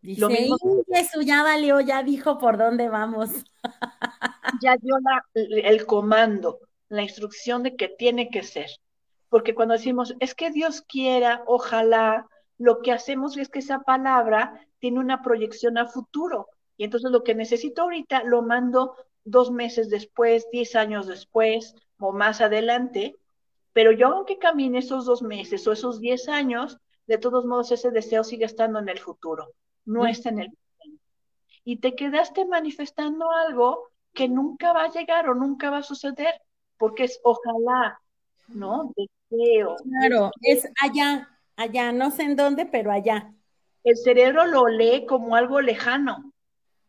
Dice, 0.00 0.20
Lo 0.20 0.28
mismo 0.28 0.56
eso 0.88 1.22
ya 1.22 1.42
valió, 1.42 1.80
ya 1.80 2.02
dijo 2.02 2.38
por 2.38 2.58
dónde 2.58 2.88
vamos. 2.88 3.30
ya 4.62 4.76
dio 4.76 4.96
el 5.34 5.86
comando, 5.86 6.60
la 6.88 7.02
instrucción 7.02 7.62
de 7.62 7.76
que 7.76 7.88
tiene 7.88 8.28
que 8.28 8.42
ser. 8.42 8.70
Porque 9.28 9.54
cuando 9.54 9.74
decimos, 9.74 10.14
es 10.20 10.34
que 10.34 10.50
Dios 10.50 10.82
quiera, 10.82 11.42
ojalá, 11.46 12.28
lo 12.58 12.82
que 12.82 12.92
hacemos 12.92 13.36
es 13.36 13.48
que 13.48 13.58
esa 13.58 13.80
palabra 13.80 14.60
tiene 14.78 15.00
una 15.00 15.22
proyección 15.22 15.78
a 15.78 15.86
futuro. 15.86 16.48
Y 16.76 16.84
entonces 16.84 17.10
lo 17.10 17.24
que 17.24 17.34
necesito 17.34 17.82
ahorita 17.82 18.24
lo 18.24 18.42
mando 18.42 18.96
dos 19.24 19.50
meses 19.50 19.88
después, 19.90 20.46
diez 20.52 20.76
años 20.76 21.06
después 21.06 21.74
o 21.98 22.12
más 22.12 22.40
adelante, 22.40 23.16
pero 23.72 23.92
yo 23.92 24.08
aunque 24.08 24.38
camine 24.38 24.78
esos 24.78 25.04
dos 25.04 25.22
meses 25.22 25.66
o 25.66 25.72
esos 25.72 26.00
diez 26.00 26.28
años, 26.28 26.78
de 27.06 27.18
todos 27.18 27.44
modos 27.44 27.72
ese 27.72 27.90
deseo 27.90 28.24
sigue 28.24 28.44
estando 28.44 28.78
en 28.78 28.88
el 28.88 28.98
futuro, 28.98 29.52
no 29.84 30.06
está 30.06 30.28
en 30.30 30.40
el 30.40 30.50
presente. 30.50 31.04
Y 31.64 31.76
te 31.78 31.94
quedaste 31.94 32.44
manifestando 32.44 33.30
algo 33.30 33.90
que 34.12 34.28
nunca 34.28 34.72
va 34.72 34.84
a 34.84 34.90
llegar 34.90 35.28
o 35.28 35.34
nunca 35.34 35.70
va 35.70 35.78
a 35.78 35.82
suceder, 35.82 36.40
porque 36.78 37.04
es 37.04 37.20
ojalá, 37.24 38.00
¿no? 38.48 38.92
Deseo. 38.94 39.76
Claro, 39.76 40.30
es 40.42 40.68
allá, 40.82 41.28
allá, 41.56 41.92
no 41.92 42.10
sé 42.10 42.22
en 42.22 42.36
dónde, 42.36 42.66
pero 42.66 42.92
allá. 42.92 43.32
El 43.82 43.96
cerebro 43.96 44.46
lo 44.46 44.66
lee 44.68 45.04
como 45.06 45.36
algo 45.36 45.60
lejano, 45.60 46.32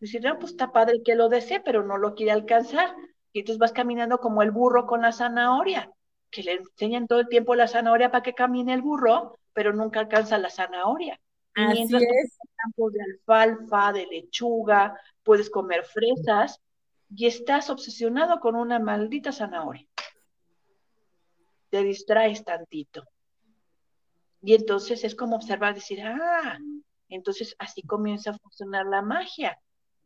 Decir, 0.05 0.21
no, 0.21 0.37
pues 0.37 0.51
está 0.51 0.71
padre 0.71 1.01
que 1.03 1.15
lo 1.15 1.29
desee, 1.29 1.61
pero 1.61 1.81
no 1.81 1.97
lo 1.97 2.13
quiere 2.13 2.31
alcanzar. 2.31 2.93
Y 3.33 3.39
entonces 3.39 3.57
vas 3.57 3.71
caminando 3.71 4.19
como 4.19 4.43
el 4.43 4.51
burro 4.51 4.85
con 4.85 5.01
la 5.01 5.11
zanahoria, 5.11 5.91
que 6.29 6.43
le 6.43 6.53
enseñan 6.53 7.07
todo 7.07 7.21
el 7.21 7.27
tiempo 7.27 7.55
la 7.55 7.67
zanahoria 7.67 8.11
para 8.11 8.21
que 8.21 8.35
camine 8.35 8.75
el 8.75 8.83
burro, 8.83 9.35
pero 9.51 9.73
nunca 9.73 10.01
alcanza 10.01 10.37
la 10.37 10.51
zanahoria. 10.51 11.19
Así 11.55 11.73
mientras 11.73 12.03
es. 12.03 12.37
campos 12.55 12.93
de 12.93 12.99
alfalfa, 13.01 13.93
de 13.93 14.05
lechuga, 14.05 14.95
puedes 15.23 15.49
comer 15.49 15.83
fresas 15.85 16.61
y 17.09 17.25
estás 17.25 17.71
obsesionado 17.71 18.39
con 18.39 18.55
una 18.55 18.77
maldita 18.77 19.31
zanahoria. 19.31 19.87
Te 21.71 21.81
distraes 21.81 22.43
tantito. 22.43 23.05
Y 24.43 24.53
entonces 24.53 25.03
es 25.03 25.15
como 25.15 25.37
observar, 25.37 25.73
decir, 25.73 25.99
ah, 26.03 26.59
entonces 27.09 27.55
así 27.57 27.81
comienza 27.81 28.29
a 28.29 28.37
funcionar 28.37 28.85
la 28.85 29.01
magia 29.01 29.59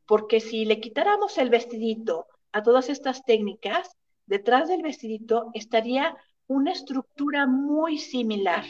porque 0.09 0.39
si 0.39 0.65
le 0.65 0.79
quitáramos 0.79 1.37
el 1.37 1.51
vestidito 1.51 2.25
a 2.51 2.63
todas 2.63 2.89
estas 2.89 3.23
técnicas, 3.23 3.95
detrás 4.25 4.67
del 4.67 4.81
vestidito 4.81 5.51
estaría 5.53 6.17
una 6.47 6.71
estructura 6.71 7.45
muy 7.45 7.99
similar. 7.99 8.65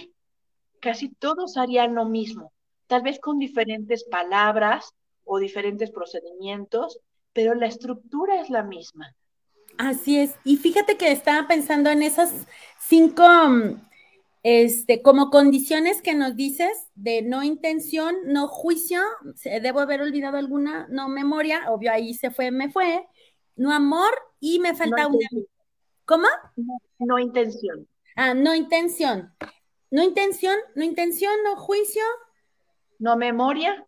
Casi 0.81 1.07
todos 1.07 1.55
harían 1.55 1.95
lo 1.95 2.03
mismo, 2.03 2.51
tal 2.87 3.03
vez 3.03 3.21
con 3.21 3.39
diferentes 3.39 4.03
palabras 4.03 4.93
o 5.23 5.39
diferentes 5.39 5.91
procedimientos, 5.91 6.99
pero 7.31 7.55
la 7.55 7.67
estructura 7.67 8.41
es 8.41 8.49
la 8.49 8.63
misma. 8.63 9.15
Así 9.77 10.19
es. 10.19 10.35
Y 10.43 10.57
fíjate 10.57 10.97
que 10.97 11.09
estaba 11.09 11.47
pensando 11.47 11.89
en 11.89 12.03
esas 12.03 12.33
cinco 12.81 13.23
mm, 13.23 13.88
este, 14.43 15.01
como 15.01 15.29
condiciones 15.29 16.01
que 16.01 16.15
nos 16.15 16.35
dices 16.35 16.71
de 16.95 17.21
no 17.21 17.43
intención, 17.43 18.15
no 18.25 18.47
juicio, 18.47 19.01
debo 19.61 19.79
haber 19.81 20.01
olvidado 20.01 20.37
alguna, 20.37 20.87
no 20.89 21.09
memoria, 21.09 21.69
obvio 21.69 21.91
ahí 21.91 22.13
se 22.13 22.31
fue, 22.31 22.51
me 22.51 22.69
fue, 22.69 23.05
no 23.55 23.73
amor 23.73 24.13
y 24.39 24.59
me 24.59 24.73
falta 24.73 25.07
una. 25.07 25.27
¿Cómo? 26.05 26.27
No, 26.99 27.19
intención. 27.19 27.87
Ah, 28.15 28.33
no 28.33 28.55
intención. 28.55 29.33
No 29.91 30.03
intención, 30.03 30.55
no 30.75 30.83
intención, 30.83 31.33
no 31.43 31.55
juicio. 31.55 32.03
No 32.97 33.15
memoria, 33.15 33.85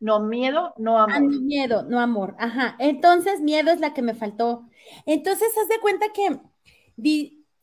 no 0.00 0.20
miedo, 0.20 0.74
no 0.76 0.98
amor. 0.98 1.14
Ah, 1.14 1.20
no 1.20 1.40
miedo, 1.40 1.82
no 1.84 2.00
amor. 2.00 2.36
Ajá. 2.38 2.76
Entonces, 2.78 3.40
miedo 3.40 3.70
es 3.70 3.80
la 3.80 3.94
que 3.94 4.02
me 4.02 4.14
faltó. 4.14 4.68
Entonces, 5.06 5.48
haz 5.56 5.68
de 5.68 5.80
cuenta 5.80 6.12
que 6.12 6.38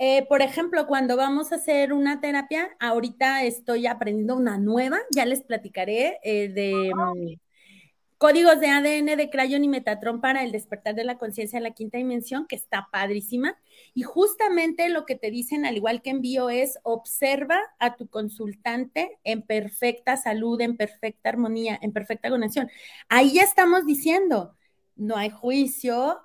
eh, 0.03 0.25
por 0.27 0.41
ejemplo, 0.41 0.87
cuando 0.87 1.15
vamos 1.15 1.51
a 1.51 1.57
hacer 1.57 1.93
una 1.93 2.19
terapia, 2.21 2.75
ahorita 2.79 3.43
estoy 3.43 3.85
aprendiendo 3.85 4.35
una 4.35 4.57
nueva, 4.57 4.97
ya 5.11 5.25
les 5.27 5.43
platicaré, 5.43 6.17
eh, 6.23 6.49
de 6.49 6.91
mm, 6.91 7.39
códigos 8.17 8.59
de 8.59 8.69
ADN 8.69 9.15
de 9.15 9.29
Crayon 9.29 9.63
y 9.63 9.67
Metatron 9.67 10.19
para 10.19 10.43
el 10.43 10.51
despertar 10.51 10.95
de 10.95 11.03
la 11.03 11.19
conciencia 11.19 11.57
en 11.57 11.61
la 11.61 11.75
quinta 11.75 11.99
dimensión, 11.99 12.47
que 12.47 12.55
está 12.55 12.87
padrísima. 12.91 13.59
Y 13.93 14.01
justamente 14.01 14.89
lo 14.89 15.05
que 15.05 15.15
te 15.15 15.29
dicen, 15.29 15.67
al 15.67 15.77
igual 15.77 16.01
que 16.01 16.09
envío, 16.09 16.49
es 16.49 16.79
observa 16.81 17.59
a 17.77 17.95
tu 17.95 18.07
consultante 18.07 19.19
en 19.23 19.43
perfecta 19.43 20.17
salud, 20.17 20.59
en 20.61 20.77
perfecta 20.77 21.29
armonía, 21.29 21.77
en 21.79 21.93
perfecta 21.93 22.31
conexión. 22.31 22.71
Ahí 23.07 23.33
ya 23.33 23.43
estamos 23.43 23.85
diciendo, 23.85 24.55
no 24.95 25.15
hay 25.15 25.29
juicio, 25.29 26.21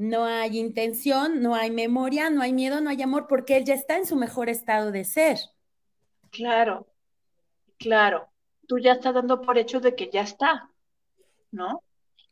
no 0.00 0.24
hay 0.24 0.58
intención, 0.58 1.42
no 1.42 1.54
hay 1.54 1.70
memoria, 1.70 2.30
no 2.30 2.40
hay 2.40 2.54
miedo, 2.54 2.80
no 2.80 2.88
hay 2.88 3.02
amor, 3.02 3.26
porque 3.28 3.58
él 3.58 3.66
ya 3.66 3.74
está 3.74 3.98
en 3.98 4.06
su 4.06 4.16
mejor 4.16 4.48
estado 4.48 4.92
de 4.92 5.04
ser. 5.04 5.36
Claro, 6.30 6.86
claro. 7.76 8.30
Tú 8.66 8.78
ya 8.78 8.92
estás 8.92 9.12
dando 9.12 9.42
por 9.42 9.58
hecho 9.58 9.78
de 9.78 9.94
que 9.94 10.08
ya 10.08 10.22
está, 10.22 10.70
¿no? 11.50 11.82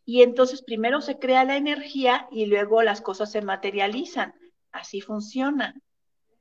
Y 0.07 0.23
entonces 0.23 0.63
primero 0.63 1.03
se 1.03 1.19
crea 1.19 1.45
la 1.45 1.59
energía 1.59 2.27
y 2.31 2.47
luego 2.47 2.83
las 2.83 3.03
cosas 3.03 3.31
se 3.31 3.43
materializan. 3.43 4.35
Así 4.73 5.03
funciona. 5.03 5.75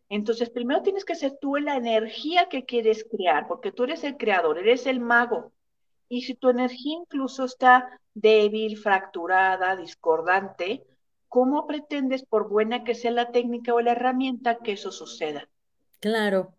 Entonces 0.07 0.49
primero 0.49 0.81
tienes 0.81 1.03
que 1.03 1.15
ser 1.15 1.37
tú 1.41 1.57
la 1.57 1.75
energía 1.75 2.47
que 2.47 2.63
quieres 2.63 3.03
crear, 3.03 3.49
porque 3.49 3.73
tú 3.73 3.83
eres 3.83 4.05
el 4.05 4.15
creador, 4.15 4.59
eres 4.59 4.85
el 4.85 5.01
mago. 5.01 5.51
Y 6.07 6.21
si 6.21 6.35
tu 6.35 6.47
energía 6.47 6.99
incluso 7.01 7.43
está 7.43 7.99
débil, 8.13 8.77
fracturada, 8.77 9.75
discordante, 9.75 10.85
¿cómo 11.27 11.67
pretendes, 11.67 12.23
por 12.23 12.49
buena 12.49 12.83
que 12.83 12.95
sea 12.95 13.11
la 13.11 13.31
técnica 13.31 13.73
o 13.73 13.81
la 13.81 13.91
herramienta, 13.91 14.57
que 14.57 14.73
eso 14.73 14.91
suceda? 14.91 15.47
Claro. 15.99 16.53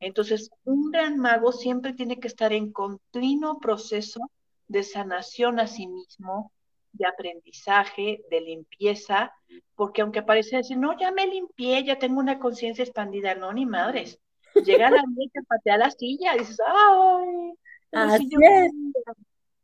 Entonces, 0.00 0.50
un 0.64 0.90
gran 0.90 1.18
mago 1.18 1.52
siempre 1.52 1.92
tiene 1.92 2.20
que 2.20 2.28
estar 2.28 2.52
en 2.52 2.72
continuo 2.72 3.58
proceso 3.58 4.20
de 4.68 4.82
sanación 4.82 5.58
a 5.58 5.66
sí 5.66 5.86
mismo, 5.86 6.52
de 6.92 7.06
aprendizaje, 7.06 8.22
de 8.30 8.40
limpieza, 8.40 9.32
porque 9.74 10.02
aunque 10.02 10.22
parece 10.22 10.56
decir, 10.56 10.78
no, 10.78 10.96
ya 10.98 11.10
me 11.10 11.26
limpié, 11.26 11.84
ya 11.84 11.98
tengo 11.98 12.20
una 12.20 12.38
conciencia 12.38 12.84
expandida, 12.84 13.34
no, 13.34 13.52
ni 13.52 13.66
madres. 13.66 14.18
Llega 14.64 14.90
la 14.90 15.02
niña, 15.02 15.42
patea 15.46 15.78
la 15.78 15.90
silla, 15.90 16.34
y 16.34 16.40
dices, 16.40 16.58
ay, 16.66 17.52
Así 17.92 18.28
es. 18.40 18.72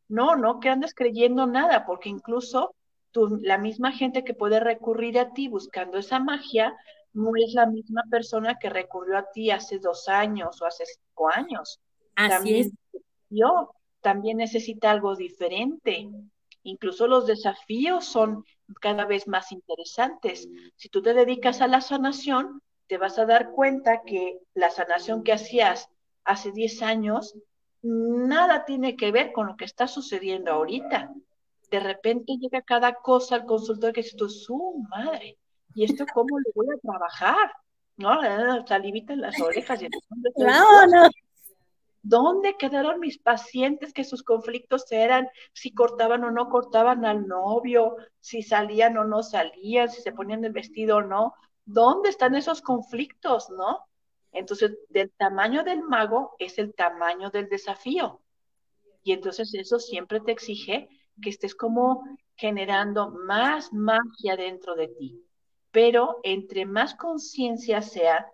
No, 0.08 0.36
no 0.36 0.60
que 0.60 0.68
andes 0.68 0.94
creyendo 0.94 1.46
nada, 1.46 1.86
porque 1.86 2.08
incluso 2.08 2.74
tú, 3.14 3.38
la 3.40 3.56
misma 3.56 3.92
gente 3.92 4.24
que 4.24 4.34
puede 4.34 4.60
recurrir 4.60 5.18
a 5.18 5.32
ti 5.32 5.48
buscando 5.48 5.98
esa 5.98 6.18
magia, 6.18 6.76
no 7.14 7.30
es 7.36 7.54
la 7.54 7.66
misma 7.66 8.02
persona 8.10 8.58
que 8.58 8.68
recurrió 8.68 9.16
a 9.16 9.30
ti 9.30 9.52
hace 9.52 9.78
dos 9.78 10.08
años 10.08 10.60
o 10.60 10.66
hace 10.66 10.84
cinco 10.84 11.30
años. 11.32 11.80
Así 12.16 12.30
también, 12.34 12.66
es. 12.92 13.02
Yo 13.30 13.70
también 14.02 14.38
necesita 14.38 14.90
algo 14.90 15.14
diferente. 15.14 16.10
Incluso 16.64 17.06
los 17.06 17.26
desafíos 17.26 18.04
son 18.04 18.44
cada 18.80 19.04
vez 19.06 19.28
más 19.28 19.52
interesantes. 19.52 20.48
Si 20.76 20.88
tú 20.88 21.00
te 21.00 21.14
dedicas 21.14 21.60
a 21.60 21.68
la 21.68 21.80
sanación, 21.80 22.60
te 22.88 22.98
vas 22.98 23.18
a 23.18 23.26
dar 23.26 23.52
cuenta 23.52 24.02
que 24.04 24.40
la 24.54 24.70
sanación 24.70 25.22
que 25.22 25.32
hacías 25.32 25.88
hace 26.24 26.50
10 26.50 26.82
años 26.82 27.34
nada 27.82 28.64
tiene 28.64 28.96
que 28.96 29.12
ver 29.12 29.32
con 29.32 29.46
lo 29.46 29.56
que 29.56 29.66
está 29.66 29.86
sucediendo 29.86 30.50
ahorita. 30.50 31.12
De 31.74 31.80
repente 31.80 32.36
llega 32.38 32.62
cada 32.62 32.94
cosa 32.94 33.34
al 33.34 33.46
consultor 33.46 33.92
que 33.92 34.02
dice, 34.02 34.16
su 34.28 34.86
madre, 34.88 35.36
¿y 35.74 35.82
esto 35.82 36.04
cómo 36.14 36.38
lo 36.38 36.44
voy 36.54 36.68
a 36.72 36.78
trabajar? 36.78 37.50
¿No? 37.96 38.64
Salivita 38.64 39.12
en 39.12 39.22
las 39.22 39.40
orejas. 39.40 39.82
Y 39.82 39.88
no, 40.36 40.86
no. 40.86 41.08
¿Dónde 42.00 42.54
quedaron 42.56 43.00
mis 43.00 43.18
pacientes 43.18 43.92
que 43.92 44.04
sus 44.04 44.22
conflictos 44.22 44.84
eran 44.92 45.28
si 45.52 45.74
cortaban 45.74 46.22
o 46.22 46.30
no 46.30 46.48
cortaban 46.48 47.04
al 47.04 47.26
novio, 47.26 47.96
si 48.20 48.44
salían 48.44 48.96
o 48.96 49.02
no 49.02 49.24
salían, 49.24 49.88
si 49.88 50.00
se 50.00 50.12
ponían 50.12 50.44
el 50.44 50.52
vestido 50.52 50.98
o 50.98 51.02
no? 51.02 51.34
¿Dónde 51.64 52.08
están 52.08 52.36
esos 52.36 52.62
conflictos, 52.62 53.50
no? 53.50 53.80
Entonces, 54.30 54.78
del 54.90 55.10
tamaño 55.10 55.64
del 55.64 55.82
mago 55.82 56.36
es 56.38 56.56
el 56.58 56.72
tamaño 56.72 57.30
del 57.30 57.48
desafío. 57.48 58.20
Y 59.02 59.10
entonces 59.10 59.52
eso 59.54 59.80
siempre 59.80 60.20
te 60.20 60.30
exige 60.30 60.88
que 61.20 61.30
estés 61.30 61.54
como 61.54 62.04
generando 62.36 63.10
más 63.10 63.72
magia 63.72 64.36
dentro 64.36 64.74
de 64.74 64.88
ti. 64.88 65.20
Pero 65.70 66.20
entre 66.22 66.66
más 66.66 66.94
conciencia 66.94 67.82
sea 67.82 68.26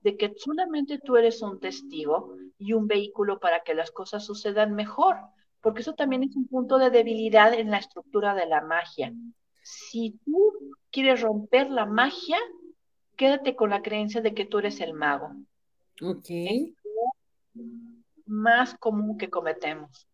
de 0.00 0.16
que 0.16 0.32
solamente 0.36 0.98
tú 0.98 1.16
eres 1.16 1.42
un 1.42 1.60
testigo, 1.60 2.36
y 2.62 2.74
un 2.74 2.86
vehículo 2.86 3.40
para 3.40 3.64
que 3.64 3.74
las 3.74 3.90
cosas 3.90 4.24
sucedan 4.24 4.74
mejor, 4.74 5.16
porque 5.60 5.80
eso 5.80 5.94
también 5.94 6.22
es 6.22 6.36
un 6.36 6.46
punto 6.46 6.78
de 6.78 6.90
debilidad 6.90 7.52
en 7.54 7.72
la 7.72 7.78
estructura 7.78 8.34
de 8.34 8.46
la 8.46 8.60
magia. 8.60 9.12
Si 9.62 10.18
tú 10.24 10.52
quieres 10.92 11.20
romper 11.20 11.70
la 11.70 11.86
magia, 11.86 12.38
quédate 13.16 13.56
con 13.56 13.70
la 13.70 13.82
creencia 13.82 14.20
de 14.20 14.32
que 14.32 14.44
tú 14.44 14.58
eres 14.58 14.80
el 14.80 14.94
mago. 14.94 15.32
Ok. 16.00 16.28
más 18.26 18.74
común 18.76 19.18
que 19.18 19.28
cometemos. 19.28 20.08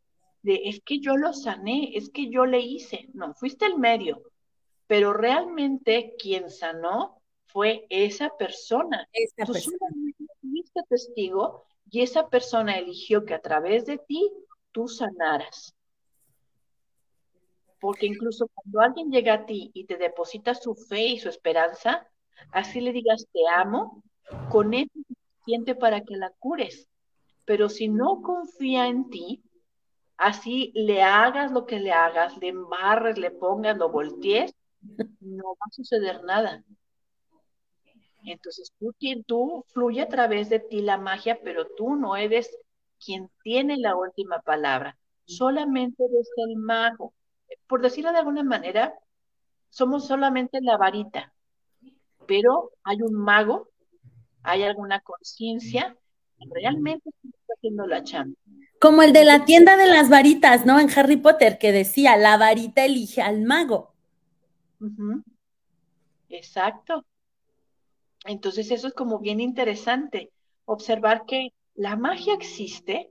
De, 0.49 0.63
es 0.65 0.81
que 0.81 0.99
yo 0.99 1.19
lo 1.19 1.35
sané, 1.35 1.91
es 1.95 2.09
que 2.09 2.31
yo 2.31 2.47
le 2.47 2.61
hice. 2.61 3.11
No, 3.13 3.35
fuiste 3.35 3.67
el 3.67 3.77
medio, 3.77 4.23
pero 4.87 5.13
realmente 5.13 6.15
quien 6.19 6.49
sanó 6.49 7.21
fue 7.49 7.87
esa 7.91 8.31
persona. 8.39 9.07
Esa 9.13 9.45
persona. 9.45 9.77
fuiste 10.41 10.81
testigo 10.89 11.67
y 11.91 12.01
esa 12.01 12.31
persona 12.31 12.79
eligió 12.79 13.27
que 13.27 13.35
a 13.35 13.43
través 13.43 13.85
de 13.85 13.99
ti 13.99 14.27
tú 14.73 14.89
sanaras. 14.89 15.75
Porque 17.79 18.07
incluso 18.07 18.49
cuando 18.55 18.81
alguien 18.81 19.11
llega 19.11 19.35
a 19.35 19.45
ti 19.45 19.71
y 19.75 19.85
te 19.85 19.99
deposita 19.99 20.55
su 20.55 20.75
fe 20.75 21.09
y 21.09 21.19
su 21.19 21.29
esperanza, 21.29 22.09
así 22.53 22.81
le 22.81 22.95
digas 22.95 23.27
te 23.35 23.41
amo, 23.55 24.03
con 24.51 24.73
eso 24.73 24.93
es 24.95 25.15
suficiente 25.15 25.75
para 25.75 26.01
que 26.01 26.17
la 26.17 26.31
cures. 26.39 26.89
Pero 27.45 27.69
si 27.69 27.89
no 27.89 28.23
confía 28.23 28.89
en 28.89 29.11
ti, 29.11 29.43
así 30.19 30.73
le 30.75 31.03
hagas 31.03 31.53
lo 31.53 31.65
que 31.65 31.81
le 31.81 31.93
hagas, 31.93 32.37
le 32.39 32.49
embarres, 32.49 33.19
le 33.19 33.31
pongas, 33.31 33.79
lo 33.79 33.89
voltees, 33.89 34.55
no 35.21 35.45
va 35.45 35.67
a 35.67 35.71
suceder 35.71 36.23
nada. 36.25 36.63
Entonces 38.25 38.73
tú, 38.79 38.95
tú 39.27 39.65
fluye 39.69 40.03
a 40.03 40.09
través 40.09 40.51
de 40.51 40.61
ti 40.61 40.83
la 40.83 40.99
magia, 40.99 41.39
pero 41.43 41.67
tú 41.77 41.97
no 41.97 42.17
eres 42.17 42.57
quien 43.03 43.31
tiene 43.43 43.79
la 43.79 43.97
última 43.97 44.41
palabra. 44.41 44.99
Solamente 45.25 46.05
eres 46.05 46.31
el 46.37 46.57
mago. 46.57 47.15
Por 47.67 47.81
decirlo 47.81 48.13
de 48.13 48.19
alguna 48.19 48.43
manera, 48.43 48.95
somos 49.71 50.07
solamente 50.07 50.61
la 50.61 50.77
varita, 50.77 51.33
pero 52.27 52.73
hay 52.83 53.03
un 53.03 53.15
mago, 53.15 53.69
hay 54.43 54.63
alguna 54.65 55.01
conciencia, 55.01 55.97
realmente 56.53 57.11
está 57.23 57.53
haciendo 57.55 57.87
la 57.87 58.03
chamba. 58.03 58.37
Como 58.81 59.03
el 59.03 59.13
de 59.13 59.25
la 59.25 59.45
tienda 59.45 59.77
de 59.77 59.87
las 59.87 60.09
varitas, 60.09 60.65
¿no? 60.65 60.79
En 60.79 60.89
Harry 60.97 61.17
Potter, 61.17 61.59
que 61.59 61.73
decía, 61.73 62.17
la 62.17 62.37
varita 62.37 62.85
elige 62.85 63.23
al 63.23 63.43
mago. 63.43 63.93
Exacto. 66.29 67.05
Entonces 68.25 68.71
eso 68.71 68.89
es 68.89 68.95
como 68.95 69.19
bien 69.19 69.41
interesante, 69.41 70.31
observar 70.65 71.25
que 71.27 71.53
la 71.75 71.97
magia 71.97 72.35
existe 72.35 73.11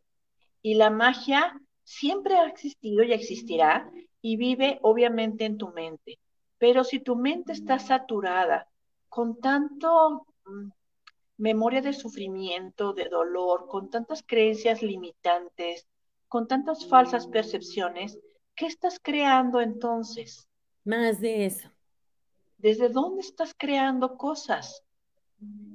y 0.62 0.75
la 0.75 0.89
magia 0.89 1.60
siempre 1.84 2.36
ha 2.36 2.47
existido 2.47 3.03
y 3.03 3.13
existirá 3.13 3.89
y 4.21 4.38
vive 4.38 4.80
obviamente 4.82 5.45
en 5.45 5.58
tu 5.58 5.69
mente. 5.69 6.19
Pero 6.58 6.84
si 6.84 6.99
tu 6.99 7.15
mente 7.15 7.53
está 7.53 7.80
saturada 7.80 8.67
con 9.10 9.39
tanto 9.39 10.25
mm, 10.45 10.69
memoria 11.38 11.82
de 11.82 11.93
sufrimiento, 11.93 12.93
de 12.93 13.10
dolor, 13.10 13.67
con 13.67 13.89
tantas 13.89 14.23
creencias 14.23 14.82
limitantes, 14.82 15.88
con 16.28 16.47
tantas 16.47 16.88
falsas 16.88 17.28
percepciones, 17.28 18.19
¿qué 18.56 18.65
estás 18.65 19.00
creando 19.02 19.62
entonces? 19.62 20.50
Más 20.84 21.21
de 21.21 21.45
eso. 21.45 21.69
¿Desde 22.58 22.89
dónde 22.89 23.21
estás 23.21 23.54
creando 23.56 24.17
cosas? 24.17 24.84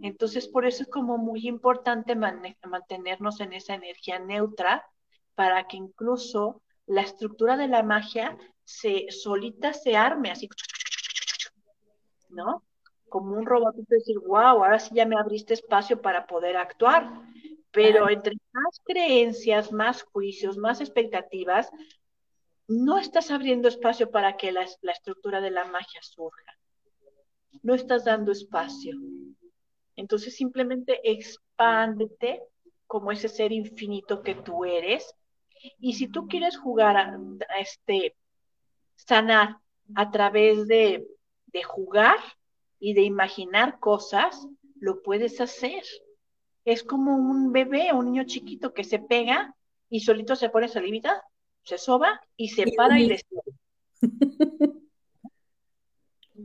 Entonces, 0.02 0.48
por 0.48 0.66
eso 0.66 0.82
es 0.82 0.88
como 0.88 1.16
muy 1.16 1.46
importante 1.46 2.16
mantenernos 2.16 3.40
en 3.40 3.52
esa 3.52 3.74
energía 3.74 4.18
neutra 4.18 4.84
para 5.36 5.68
que 5.68 5.76
incluso 5.76 6.60
la 6.86 7.02
estructura 7.02 7.56
de 7.56 7.68
la 7.68 7.84
magia 7.84 8.36
se 8.64 9.06
solita 9.10 9.72
se 9.72 9.96
arme 9.96 10.30
así, 10.32 10.48
¿no? 12.28 12.64
Como 13.12 13.36
un 13.36 13.44
robot, 13.44 13.76
y 13.76 13.84
decir, 13.86 14.18
wow, 14.20 14.64
ahora 14.64 14.78
sí 14.78 14.94
ya 14.94 15.04
me 15.04 15.18
abriste 15.18 15.52
espacio 15.52 16.00
para 16.00 16.26
poder 16.26 16.56
actuar. 16.56 17.10
Pero 17.70 18.08
entre 18.08 18.36
más 18.52 18.80
creencias, 18.84 19.70
más 19.70 20.02
juicios, 20.02 20.56
más 20.56 20.80
expectativas, 20.80 21.70
no 22.68 22.96
estás 22.96 23.30
abriendo 23.30 23.68
espacio 23.68 24.10
para 24.10 24.38
que 24.38 24.50
la 24.50 24.62
estructura 24.62 25.42
de 25.42 25.50
la 25.50 25.66
magia 25.66 26.00
surja. 26.00 26.56
No 27.62 27.74
estás 27.74 28.06
dando 28.06 28.32
espacio. 28.32 28.96
Entonces 29.94 30.34
simplemente 30.34 31.00
expándete 31.04 32.42
como 32.86 33.12
ese 33.12 33.28
ser 33.28 33.52
infinito 33.52 34.22
que 34.22 34.34
tú 34.34 34.64
eres. 34.64 35.14
Y 35.78 35.92
si 35.92 36.08
tú 36.08 36.28
quieres 36.28 36.56
jugar 36.56 36.96
a, 36.96 37.18
este, 37.60 38.16
sanar 38.96 39.58
a 39.94 40.10
través 40.10 40.66
de, 40.66 41.06
de 41.46 41.62
jugar 41.62 42.16
y 42.84 42.94
de 42.94 43.02
imaginar 43.02 43.78
cosas, 43.78 44.48
lo 44.80 45.02
puedes 45.02 45.40
hacer. 45.40 45.84
Es 46.64 46.82
como 46.82 47.14
un 47.14 47.52
bebé, 47.52 47.92
un 47.92 48.06
niño 48.06 48.24
chiquito 48.24 48.74
que 48.74 48.82
se 48.82 48.98
pega 48.98 49.54
y 49.88 50.00
solito 50.00 50.34
se 50.34 50.48
pone 50.50 50.66
salivita, 50.66 51.22
se 51.62 51.78
soba 51.78 52.20
y 52.36 52.48
se 52.48 52.72
para 52.72 52.98
y 52.98 53.06
le 53.06 53.20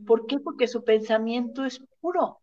¿Por 0.05 0.27
qué? 0.27 0.37
Porque 0.39 0.67
su 0.67 0.83
pensamiento 0.83 1.65
es 1.65 1.83
puro 1.99 2.39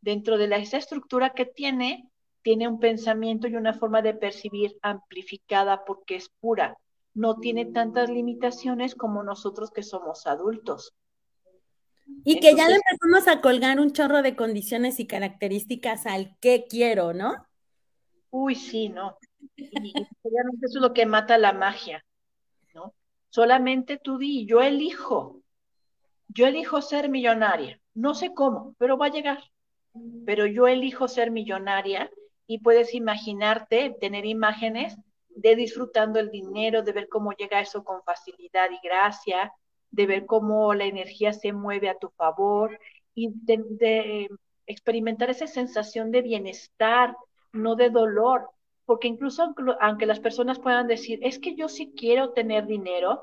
dentro 0.00 0.38
de 0.38 0.48
la, 0.48 0.56
esa 0.56 0.78
estructura 0.78 1.34
que 1.34 1.44
tiene, 1.44 2.08
tiene 2.40 2.66
un 2.66 2.80
pensamiento 2.80 3.46
y 3.46 3.56
una 3.56 3.74
forma 3.74 4.00
de 4.00 4.14
percibir 4.14 4.78
amplificada 4.80 5.84
porque 5.84 6.16
es 6.16 6.30
pura. 6.40 6.78
No 7.12 7.40
tiene 7.40 7.66
tantas 7.66 8.08
limitaciones 8.08 8.94
como 8.94 9.22
nosotros 9.22 9.70
que 9.70 9.82
somos 9.82 10.26
adultos. 10.26 10.94
Y 12.24 12.40
que 12.40 12.54
ya 12.54 12.68
le 12.68 12.76
empezamos 12.76 13.28
a 13.28 13.40
colgar 13.40 13.80
un 13.80 13.92
chorro 13.92 14.22
de 14.22 14.36
condiciones 14.36 15.00
y 15.00 15.06
características 15.06 16.06
al 16.06 16.36
que 16.40 16.66
quiero, 16.68 17.12
¿no? 17.12 17.46
Uy, 18.30 18.54
sí, 18.54 18.88
no. 18.88 19.16
Y, 19.56 19.92
obviamente 20.22 20.66
eso 20.66 20.78
es 20.78 20.82
lo 20.82 20.92
que 20.92 21.06
mata 21.06 21.38
la 21.38 21.52
magia, 21.52 22.04
¿no? 22.74 22.94
Solamente 23.28 23.98
tú 23.98 24.18
di, 24.18 24.46
yo 24.46 24.60
elijo, 24.60 25.42
yo 26.28 26.46
elijo 26.46 26.80
ser 26.82 27.08
millonaria. 27.08 27.80
No 27.94 28.14
sé 28.14 28.34
cómo, 28.34 28.74
pero 28.78 28.96
va 28.98 29.06
a 29.06 29.10
llegar 29.10 29.38
pero 30.26 30.46
yo 30.46 30.66
elijo 30.66 31.08
ser 31.08 31.30
millonaria 31.30 32.10
y 32.46 32.58
puedes 32.58 32.94
imaginarte, 32.94 33.96
tener 34.00 34.26
imágenes 34.26 34.96
de 35.28 35.56
disfrutando 35.56 36.18
el 36.18 36.30
dinero, 36.30 36.82
de 36.82 36.92
ver 36.92 37.08
cómo 37.08 37.32
llega 37.32 37.60
eso 37.60 37.84
con 37.84 38.02
facilidad 38.02 38.70
y 38.70 38.86
gracia, 38.86 39.52
de 39.94 40.06
ver 40.06 40.26
cómo 40.26 40.74
la 40.74 40.84
energía 40.84 41.32
se 41.32 41.52
mueve 41.52 41.88
a 41.88 41.98
tu 41.98 42.10
favor 42.10 42.78
y 43.14 43.30
de, 43.32 44.28
experimentar 44.66 45.28
esa 45.30 45.46
sensación 45.46 46.10
de 46.10 46.22
bienestar, 46.22 47.14
no 47.52 47.76
de 47.76 47.90
dolor, 47.90 48.48
porque 48.86 49.08
incluso 49.08 49.54
aunque 49.80 50.06
las 50.06 50.20
personas 50.20 50.58
puedan 50.58 50.86
decir, 50.86 51.18
es 51.22 51.38
que 51.38 51.54
yo 51.54 51.68
sí 51.68 51.92
quiero 51.96 52.32
tener 52.32 52.66
dinero, 52.66 53.22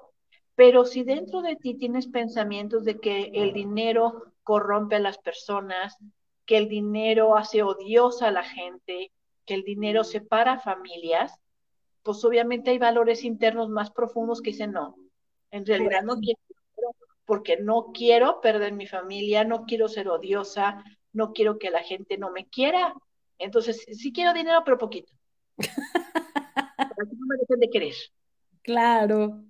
pero 0.55 0.85
si 0.85 1.03
dentro 1.03 1.41
de 1.41 1.55
ti 1.55 1.73
tienes 1.73 2.07
pensamientos 2.07 2.85
de 2.85 2.99
que 2.99 3.31
el 3.33 3.53
dinero 3.53 4.33
corrompe 4.43 4.97
a 4.97 4.99
las 4.99 5.17
personas, 5.17 5.97
que 6.45 6.57
el 6.57 6.69
dinero 6.69 7.35
hace 7.35 7.63
odiosa 7.63 8.27
a 8.27 8.31
la 8.31 8.43
gente, 8.43 9.11
que 9.45 9.55
el 9.55 9.63
dinero 9.63 10.03
separa 10.03 10.59
familias, 10.59 11.33
pues 12.03 12.23
obviamente 12.23 12.71
hay 12.71 12.77
valores 12.77 13.23
internos 13.23 13.69
más 13.69 13.91
profundos 13.91 14.41
que 14.41 14.51
dicen, 14.51 14.71
no, 14.71 14.95
en 15.51 15.65
realidad 15.65 16.03
no 16.03 16.17
quiero, 16.19 16.39
porque 17.31 17.55
no 17.55 17.93
quiero 17.93 18.41
perder 18.41 18.73
mi 18.73 18.87
familia, 18.87 19.45
no 19.45 19.63
quiero 19.63 19.87
ser 19.87 20.09
odiosa, 20.09 20.83
no 21.13 21.31
quiero 21.31 21.59
que 21.59 21.69
la 21.69 21.81
gente 21.81 22.17
no 22.17 22.29
me 22.29 22.49
quiera. 22.49 22.93
Entonces, 23.37 23.85
sí 23.93 24.11
quiero 24.11 24.33
dinero, 24.33 24.63
pero 24.65 24.77
poquito. 24.77 25.13
Para 26.75 27.09
que 27.09 27.15
no 27.15 27.25
me 27.25 27.37
dejen 27.37 27.59
de 27.61 27.69
querer. 27.69 27.95
Claro. 28.63 29.45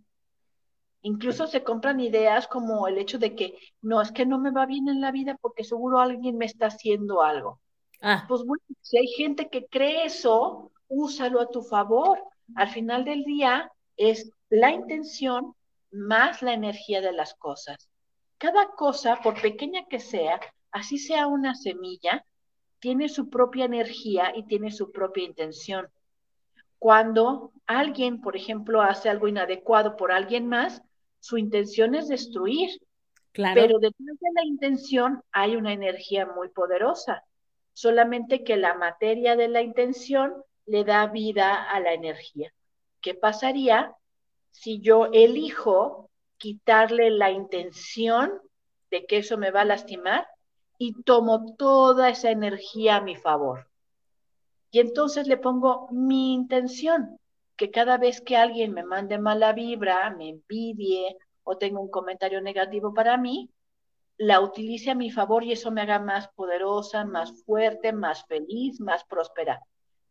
Incluso 1.01 1.47
se 1.47 1.63
compran 1.63 1.99
ideas 1.99 2.47
como 2.47 2.87
el 2.87 2.99
hecho 2.99 3.17
de 3.17 3.35
que 3.35 3.57
no, 3.81 3.99
es 3.99 4.11
que 4.11 4.27
no 4.27 4.37
me 4.37 4.51
va 4.51 4.67
bien 4.67 4.87
en 4.87 5.01
la 5.01 5.11
vida 5.11 5.35
porque 5.41 5.63
seguro 5.63 5.97
alguien 5.97 6.37
me 6.37 6.45
está 6.45 6.67
haciendo 6.67 7.23
algo. 7.23 7.61
Ah. 7.99 8.25
Pues 8.27 8.43
bueno, 8.45 8.63
si 8.81 8.99
hay 8.99 9.07
gente 9.07 9.49
que 9.49 9.65
cree 9.65 10.05
eso, 10.05 10.71
úsalo 10.87 11.41
a 11.41 11.49
tu 11.49 11.63
favor. 11.63 12.23
Al 12.53 12.69
final 12.69 13.05
del 13.05 13.23
día 13.23 13.71
es 13.97 14.31
la 14.49 14.69
intención 14.69 15.55
más 15.91 16.41
la 16.41 16.53
energía 16.53 17.01
de 17.01 17.11
las 17.11 17.33
cosas. 17.35 17.89
Cada 18.37 18.69
cosa, 18.71 19.19
por 19.21 19.39
pequeña 19.41 19.85
que 19.89 19.99
sea, 19.99 20.39
así 20.71 20.97
sea 20.97 21.27
una 21.27 21.53
semilla, 21.53 22.25
tiene 22.79 23.09
su 23.09 23.29
propia 23.29 23.65
energía 23.65 24.33
y 24.35 24.43
tiene 24.43 24.71
su 24.71 24.91
propia 24.91 25.23
intención. 25.23 25.87
Cuando 26.79 27.51
alguien, 27.67 28.21
por 28.21 28.35
ejemplo, 28.35 28.81
hace 28.81 29.07
algo 29.09 29.27
inadecuado 29.27 29.95
por 29.95 30.11
alguien 30.11 30.47
más, 30.47 30.81
su 31.19 31.37
intención 31.37 31.93
es 31.93 32.07
destruir. 32.07 32.71
Claro. 33.33 33.61
Pero 33.61 33.79
detrás 33.79 34.19
de 34.19 34.29
la 34.33 34.43
intención 34.43 35.21
hay 35.31 35.55
una 35.55 35.73
energía 35.73 36.25
muy 36.25 36.49
poderosa. 36.49 37.23
Solamente 37.73 38.43
que 38.43 38.57
la 38.57 38.73
materia 38.73 39.35
de 39.35 39.47
la 39.47 39.61
intención 39.61 40.33
le 40.65 40.83
da 40.83 41.05
vida 41.05 41.63
a 41.69 41.79
la 41.79 41.93
energía. 41.93 42.51
¿Qué 42.99 43.13
pasaría 43.13 43.95
si 44.51 44.79
yo 44.79 45.07
elijo 45.11 46.09
quitarle 46.37 47.09
la 47.09 47.31
intención 47.31 48.39
de 48.89 49.05
que 49.05 49.17
eso 49.17 49.37
me 49.37 49.51
va 49.51 49.61
a 49.61 49.65
lastimar 49.65 50.27
y 50.77 51.01
tomo 51.03 51.55
toda 51.55 52.09
esa 52.09 52.31
energía 52.31 52.97
a 52.97 53.01
mi 53.01 53.15
favor? 53.15 53.67
Y 54.71 54.79
entonces 54.79 55.27
le 55.27 55.37
pongo 55.37 55.87
mi 55.91 56.33
intención 56.33 57.19
que 57.57 57.71
cada 57.71 57.97
vez 57.97 58.21
que 58.21 58.37
alguien 58.37 58.73
me 58.73 58.83
mande 58.83 59.19
mala 59.19 59.53
vibra, 59.53 60.09
me 60.11 60.29
envidie 60.29 61.17
o 61.43 61.57
tenga 61.57 61.79
un 61.79 61.89
comentario 61.89 62.41
negativo 62.41 62.93
para 62.93 63.17
mí, 63.17 63.51
la 64.17 64.39
utilice 64.39 64.91
a 64.91 64.95
mi 64.95 65.11
favor 65.11 65.43
y 65.43 65.51
eso 65.51 65.71
me 65.71 65.81
haga 65.81 65.99
más 65.99 66.27
poderosa, 66.29 67.05
más 67.05 67.43
fuerte, 67.43 67.91
más 67.91 68.25
feliz, 68.25 68.79
más 68.79 69.03
próspera. 69.03 69.61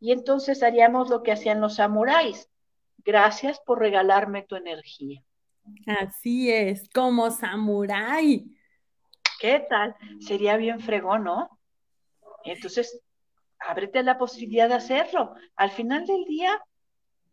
Y 0.01 0.13
entonces 0.13 0.63
haríamos 0.63 1.11
lo 1.11 1.23
que 1.23 1.33
hacían 1.33 1.61
los 1.61 1.77
samuráis. 1.77 2.49
Gracias 3.05 3.61
por 3.61 3.79
regalarme 3.79 4.43
tu 4.43 4.57
energía. 4.57 5.23
Así 5.87 6.51
es, 6.51 6.89
como 6.91 7.31
samurái. 7.31 8.47
¿Qué 9.41 9.65
tal? 9.69 9.97
Sería 10.21 10.57
bien 10.57 10.81
fregón, 10.81 11.25
¿no? 11.25 11.59
Entonces, 12.45 13.01
ábrete 13.59 14.03
la 14.03 14.19
posibilidad 14.19 14.69
de 14.69 14.75
hacerlo. 14.75 15.35
Al 15.57 15.71
final 15.71 16.07
del 16.07 16.25
día, 16.25 16.61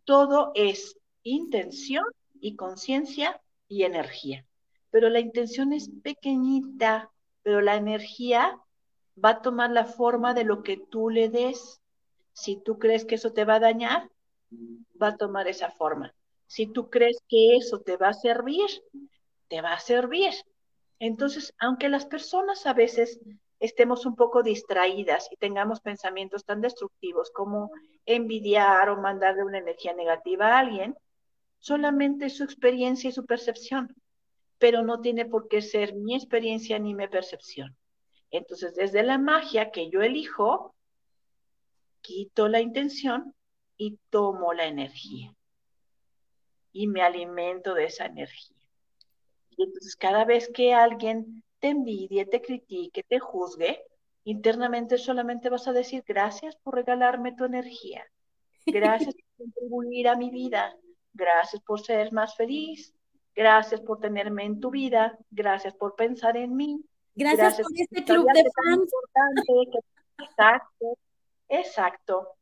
todo 0.06 0.52
es 0.56 0.98
intención 1.24 2.06
y 2.40 2.56
conciencia 2.56 3.42
y 3.68 3.84
energía. 3.84 4.46
Pero 4.90 5.10
la 5.10 5.20
intención 5.20 5.74
es 5.74 5.90
pequeñita, 6.02 7.12
pero 7.44 7.62
la 7.62 7.76
energía 7.76 8.58
va 9.24 9.30
a 9.30 9.42
tomar 9.42 9.72
la 9.72 9.86
forma 9.86 10.34
de 10.34 10.44
lo 10.44 10.64
que 10.64 10.78
tú 10.78 11.10
le 11.10 11.30
des. 11.30 11.82
Si 12.34 12.62
tú 12.62 12.78
crees 12.78 13.04
que 13.04 13.16
eso 13.16 13.34
te 13.34 13.46
va 13.46 13.56
a 13.56 13.60
dañar, 13.60 14.10
va 14.52 15.08
a 15.10 15.18
tomar 15.18 15.48
esa 15.48 15.72
forma. 15.72 16.14
Si 16.46 16.68
tú 16.68 16.90
crees 16.90 17.18
que 17.28 17.58
eso 17.58 17.82
te 17.82 17.98
va 17.98 18.10
a 18.10 18.14
servir, 18.14 18.70
te 19.48 19.62
va 19.62 19.74
a 19.74 19.80
servir. 19.80 20.34
Entonces, 21.00 21.54
aunque 21.60 21.90
las 21.90 22.06
personas 22.06 22.66
a 22.66 22.74
veces 22.74 23.20
estemos 23.60 24.06
un 24.06 24.16
poco 24.16 24.44
distraídas 24.44 25.28
y 25.32 25.38
tengamos 25.38 25.82
pensamientos 25.82 26.46
tan 26.46 26.62
destructivos 26.62 27.32
como 27.32 27.72
envidiar 28.06 28.90
o 28.90 29.02
mandarle 29.02 29.44
una 29.44 29.58
energía 29.60 29.94
negativa 29.94 30.48
a 30.48 30.60
alguien, 30.60 30.96
solamente 31.60 32.30
su 32.30 32.44
experiencia 32.44 33.10
y 33.10 33.14
su 33.14 33.26
percepción, 33.26 33.94
pero 34.58 34.84
no 34.84 35.02
tiene 35.02 35.26
por 35.26 35.48
qué 35.48 35.62
ser 35.62 35.96
mi 35.96 36.16
experiencia 36.16 36.80
ni 36.80 36.94
mi 36.94 37.08
percepción. 37.08 37.76
Entonces, 38.32 38.76
desde 38.76 39.04
la 39.04 39.18
magia 39.18 39.72
que 39.72 39.90
yo 39.90 40.02
elijo, 40.02 40.76
quito 42.02 42.48
la 42.48 42.62
intención 42.62 43.34
y 43.78 44.00
tomo 44.10 44.54
la 44.54 44.66
energía. 44.66 45.34
Y 46.72 46.88
me 46.88 47.02
alimento 47.02 47.74
de 47.74 47.86
esa 47.86 48.06
energía. 48.06 48.58
Y 49.52 49.64
entonces 49.64 49.96
cada 49.96 50.26
vez 50.26 50.50
que 50.54 50.74
alguien 50.74 51.44
te 51.60 51.70
envidie, 51.70 52.26
te 52.26 52.42
critique, 52.42 53.04
te 53.04 53.20
juzgue, 53.20 53.84
internamente 54.24 54.98
solamente 54.98 55.50
vas 55.50 55.68
a 55.68 55.74
decir 55.74 56.04
gracias 56.06 56.56
por 56.58 56.76
regalarme 56.76 57.36
tu 57.36 57.46
energía, 57.46 58.06
gracias 58.66 59.16
por 59.16 59.46
contribuir 59.46 60.10
a 60.10 60.16
mi 60.16 60.30
vida, 60.30 60.76
gracias 61.14 61.62
por 61.64 61.80
ser 61.80 62.12
más 62.12 62.36
feliz, 62.36 62.94
gracias 63.34 63.82
por 63.82 64.00
tenerme 64.00 64.44
en 64.46 64.60
tu 64.60 64.70
vida, 64.70 65.18
gracias 65.32 65.74
por 65.76 65.96
pensar 65.96 66.38
en 66.38 66.56
mí. 66.56 66.84
Gracias, 67.16 67.62
por 67.62 67.72
este 67.74 68.04
club 68.04 68.28
de 68.32 68.46
fans. 68.54 68.92
exacto, 70.20 70.98
exacto. 71.50 72.37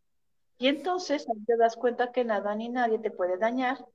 Y 0.57 0.67
entonces 0.67 1.25
te 1.45 1.57
das 1.57 1.75
cuenta 1.75 2.11
que 2.11 2.23
nada 2.23 2.55
ni 2.55 2.69
nadie 2.69 2.99
te 2.99 3.11
puede 3.11 3.37
dañar, 3.37 3.85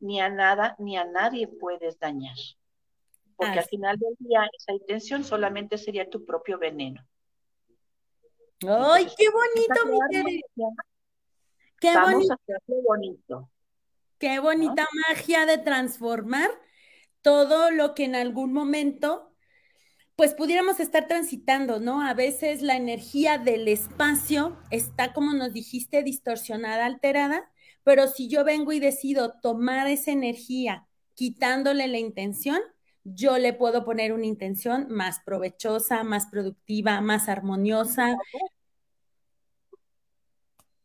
ni 0.00 0.20
a 0.20 0.28
nada 0.28 0.76
ni 0.78 0.96
a 0.96 1.04
nadie 1.04 1.48
puedes 1.48 1.98
dañar 1.98 2.36
porque 3.40 3.58
al 3.58 3.64
final 3.64 3.96
del 3.98 4.14
día 4.18 4.46
esa 4.52 4.74
intención 4.74 5.24
solamente 5.24 5.78
sería 5.78 6.08
tu 6.10 6.26
propio 6.26 6.58
veneno. 6.58 7.02
¡Ay, 8.68 9.08
qué 9.16 9.30
bonito, 9.30 9.86
mi 9.86 9.98
Qué 11.80 11.94
bonito. 11.98 12.28
bonito. 12.86 13.50
Qué 14.18 14.38
bonita 14.40 14.86
magia 15.08 15.46
de 15.46 15.56
transformar 15.56 16.50
todo 17.22 17.70
lo 17.70 17.94
que 17.94 18.04
en 18.04 18.14
algún 18.14 18.52
momento, 18.52 19.29
pues 20.20 20.34
pudiéramos 20.34 20.80
estar 20.80 21.08
transitando, 21.08 21.80
¿no? 21.80 22.02
A 22.02 22.12
veces 22.12 22.60
la 22.60 22.76
energía 22.76 23.38
del 23.38 23.66
espacio 23.68 24.54
está, 24.70 25.14
como 25.14 25.32
nos 25.32 25.54
dijiste, 25.54 26.02
distorsionada, 26.02 26.84
alterada, 26.84 27.50
pero 27.84 28.06
si 28.06 28.28
yo 28.28 28.44
vengo 28.44 28.72
y 28.72 28.80
decido 28.80 29.40
tomar 29.40 29.86
esa 29.86 30.10
energía 30.10 30.86
quitándole 31.14 31.88
la 31.88 31.96
intención, 31.96 32.60
yo 33.02 33.38
le 33.38 33.54
puedo 33.54 33.82
poner 33.82 34.12
una 34.12 34.26
intención 34.26 34.88
más 34.90 35.20
provechosa, 35.20 36.04
más 36.04 36.26
productiva, 36.26 37.00
más 37.00 37.30
armoniosa, 37.30 38.18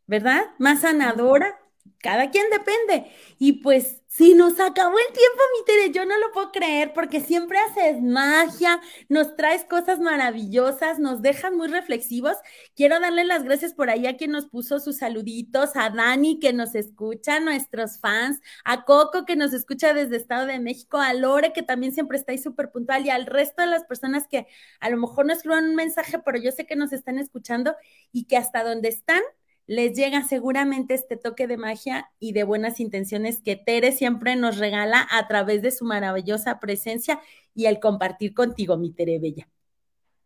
¿verdad? 0.08 0.44
Más 0.60 0.80
sanadora 0.80 1.60
cada 2.06 2.30
quien 2.30 2.46
depende. 2.52 3.12
Y 3.40 3.54
pues, 3.64 4.04
si 4.06 4.36
nos 4.36 4.60
acabó 4.60 4.96
el 4.96 5.14
tiempo, 5.14 5.40
mi 5.58 5.66
Tere, 5.66 5.92
yo 5.92 6.06
no 6.06 6.16
lo 6.20 6.32
puedo 6.34 6.52
creer 6.52 6.94
porque 6.94 7.20
siempre 7.20 7.58
haces 7.58 8.00
magia, 8.00 8.80
nos 9.10 9.36
traes 9.36 9.64
cosas 9.64 10.00
maravillosas, 10.00 11.00
nos 11.00 11.24
dejas 11.24 11.52
muy 11.52 11.68
reflexivos. 11.68 12.38
Quiero 12.76 13.00
darle 13.00 13.24
las 13.24 13.42
gracias 13.44 13.74
por 13.74 13.90
ahí 13.90 14.06
a 14.06 14.18
quien 14.18 14.30
nos 14.30 14.46
puso 14.46 14.80
sus 14.80 14.98
saluditos, 14.98 15.72
a 15.76 15.90
Dani 15.90 16.40
que 16.40 16.54
nos 16.54 16.76
escucha, 16.76 17.38
a 17.38 17.40
nuestros 17.40 18.00
fans, 18.00 18.40
a 18.64 18.86
Coco 18.86 19.26
que 19.26 19.36
nos 19.36 19.52
escucha 19.52 19.96
desde 19.96 20.18
Estado 20.18 20.46
de 20.46 20.60
México, 20.60 21.00
a 21.00 21.12
Lore 21.16 21.54
que 21.54 21.64
también 21.64 21.92
siempre 21.92 22.20
está 22.20 22.34
ahí 22.34 22.38
súper 22.38 22.70
puntual 22.70 23.04
y 23.04 23.10
al 23.10 23.26
resto 23.26 23.64
de 23.64 23.68
las 23.68 23.84
personas 23.86 24.28
que 24.28 24.46
a 24.80 24.92
lo 24.92 24.98
mejor 24.98 25.26
no 25.26 25.34
escriban 25.34 25.66
un 25.66 25.76
mensaje, 25.76 26.20
pero 26.20 26.38
yo 26.38 26.52
sé 26.52 26.68
que 26.68 26.76
nos 26.76 26.94
están 26.94 27.18
escuchando 27.18 27.76
y 28.12 28.26
que 28.26 28.38
hasta 28.38 28.64
donde 28.64 28.90
están 28.90 29.24
les 29.68 29.96
llega 29.96 30.24
seguramente 30.24 30.94
este 30.94 31.18
toque 31.18 31.48
de 31.48 31.58
magia 31.58 32.12
y 32.20 32.34
de 32.34 32.44
buenas 32.44 32.80
intenciones 32.80 33.42
que 33.42 33.56
Tere 33.56 33.92
siempre 33.92 34.36
nos 34.36 34.58
regala 34.58 35.08
a 35.10 35.28
través 35.28 35.62
de 35.62 35.72
su 35.72 35.86
maravillosa 35.86 36.60
presencia 36.60 37.20
y 37.54 37.66
el 37.66 37.80
compartir 37.80 38.34
contigo, 38.34 38.78
mi 38.78 38.92
Tere 38.92 39.20
Bella. 39.20 39.48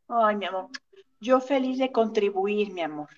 Ay, 0.07 0.35
mi 0.35 0.45
amor, 0.45 0.67
yo 1.19 1.39
feliz 1.39 1.77
de 1.77 1.91
contribuir, 1.91 2.73
mi 2.73 2.81
amor, 2.81 3.09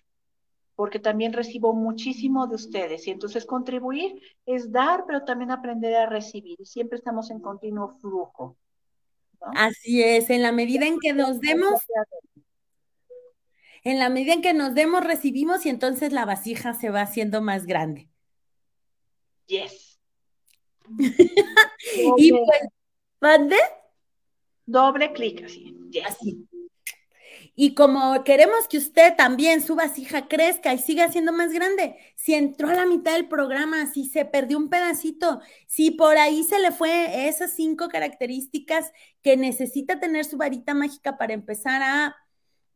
porque 0.75 0.99
también 0.99 1.33
recibo 1.33 1.73
muchísimo 1.73 2.47
de 2.47 2.55
ustedes 2.55 3.07
y 3.07 3.11
entonces 3.11 3.45
contribuir 3.45 4.21
es 4.45 4.71
dar, 4.71 5.05
pero 5.07 5.23
también 5.23 5.51
aprender 5.51 5.95
a 5.95 6.05
recibir 6.05 6.59
y 6.59 6.65
siempre 6.65 6.97
estamos 6.97 7.31
en 7.31 7.39
continuo 7.39 7.97
flujo. 7.99 8.57
Así 9.55 10.03
es, 10.03 10.29
en 10.29 10.43
la 10.43 10.51
medida 10.51 10.85
en 10.85 10.99
que 10.99 11.13
nos 11.13 11.39
demos, 11.39 11.81
en 13.83 13.99
la 13.99 14.09
medida 14.09 14.33
en 14.33 14.41
que 14.41 14.53
nos 14.53 14.73
demos, 14.73 15.03
recibimos 15.03 15.65
y 15.65 15.69
entonces 15.69 16.11
la 16.11 16.25
vasija 16.25 16.73
se 16.73 16.89
va 16.89 17.01
haciendo 17.01 17.41
más 17.41 17.65
grande. 17.65 18.09
Yes. 19.47 19.99
y 22.17 22.31
pues, 22.31 22.61
¿mande? 23.19 23.57
Doble 24.65 25.11
clic 25.13 25.43
así. 25.43 25.75
Así. 26.05 26.47
Y 27.53 27.75
como 27.75 28.23
queremos 28.23 28.67
que 28.69 28.77
usted 28.77 29.13
también 29.17 29.61
su 29.61 29.75
vasija 29.75 30.27
crezca 30.27 30.73
y 30.73 30.77
siga 30.77 31.11
siendo 31.11 31.33
más 31.33 31.51
grande, 31.51 31.97
si 32.15 32.33
entró 32.33 32.69
a 32.69 32.73
la 32.73 32.85
mitad 32.85 33.13
del 33.13 33.27
programa, 33.27 33.91
si 33.91 34.05
se 34.05 34.23
perdió 34.23 34.57
un 34.57 34.69
pedacito, 34.69 35.41
si 35.67 35.91
por 35.91 36.17
ahí 36.17 36.43
se 36.43 36.59
le 36.59 36.71
fue 36.71 37.27
esas 37.27 37.53
cinco 37.53 37.89
características 37.89 38.93
que 39.21 39.35
necesita 39.35 39.99
tener 39.99 40.23
su 40.23 40.37
varita 40.37 40.73
mágica 40.73 41.17
para 41.17 41.33
empezar 41.33 41.81
a 41.83 42.15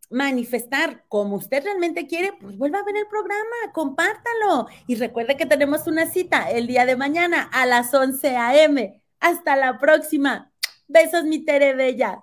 manifestar 0.10 1.06
como 1.08 1.36
usted 1.36 1.64
realmente 1.64 2.08
quiere, 2.08 2.34
pues 2.40 2.58
vuelva 2.58 2.80
a 2.80 2.84
ver 2.84 2.98
el 2.98 3.08
programa, 3.08 3.74
compártalo. 3.74 4.68
Y 4.88 4.96
recuerde 4.96 5.38
que 5.38 5.46
tenemos 5.46 5.88
una 5.88 6.06
cita 6.08 6.50
el 6.50 6.68
día 6.68 6.86
de 6.86 6.96
mañana 6.96 7.50
a 7.52 7.66
las 7.66 7.94
11 7.94 8.36
a.m. 8.36 9.02
Hasta 9.20 9.56
la 9.56 9.80
próxima. 9.80 10.52
Besos, 10.88 11.24
mi 11.24 11.40
Tere 11.44 11.74
Bella. 11.74 12.22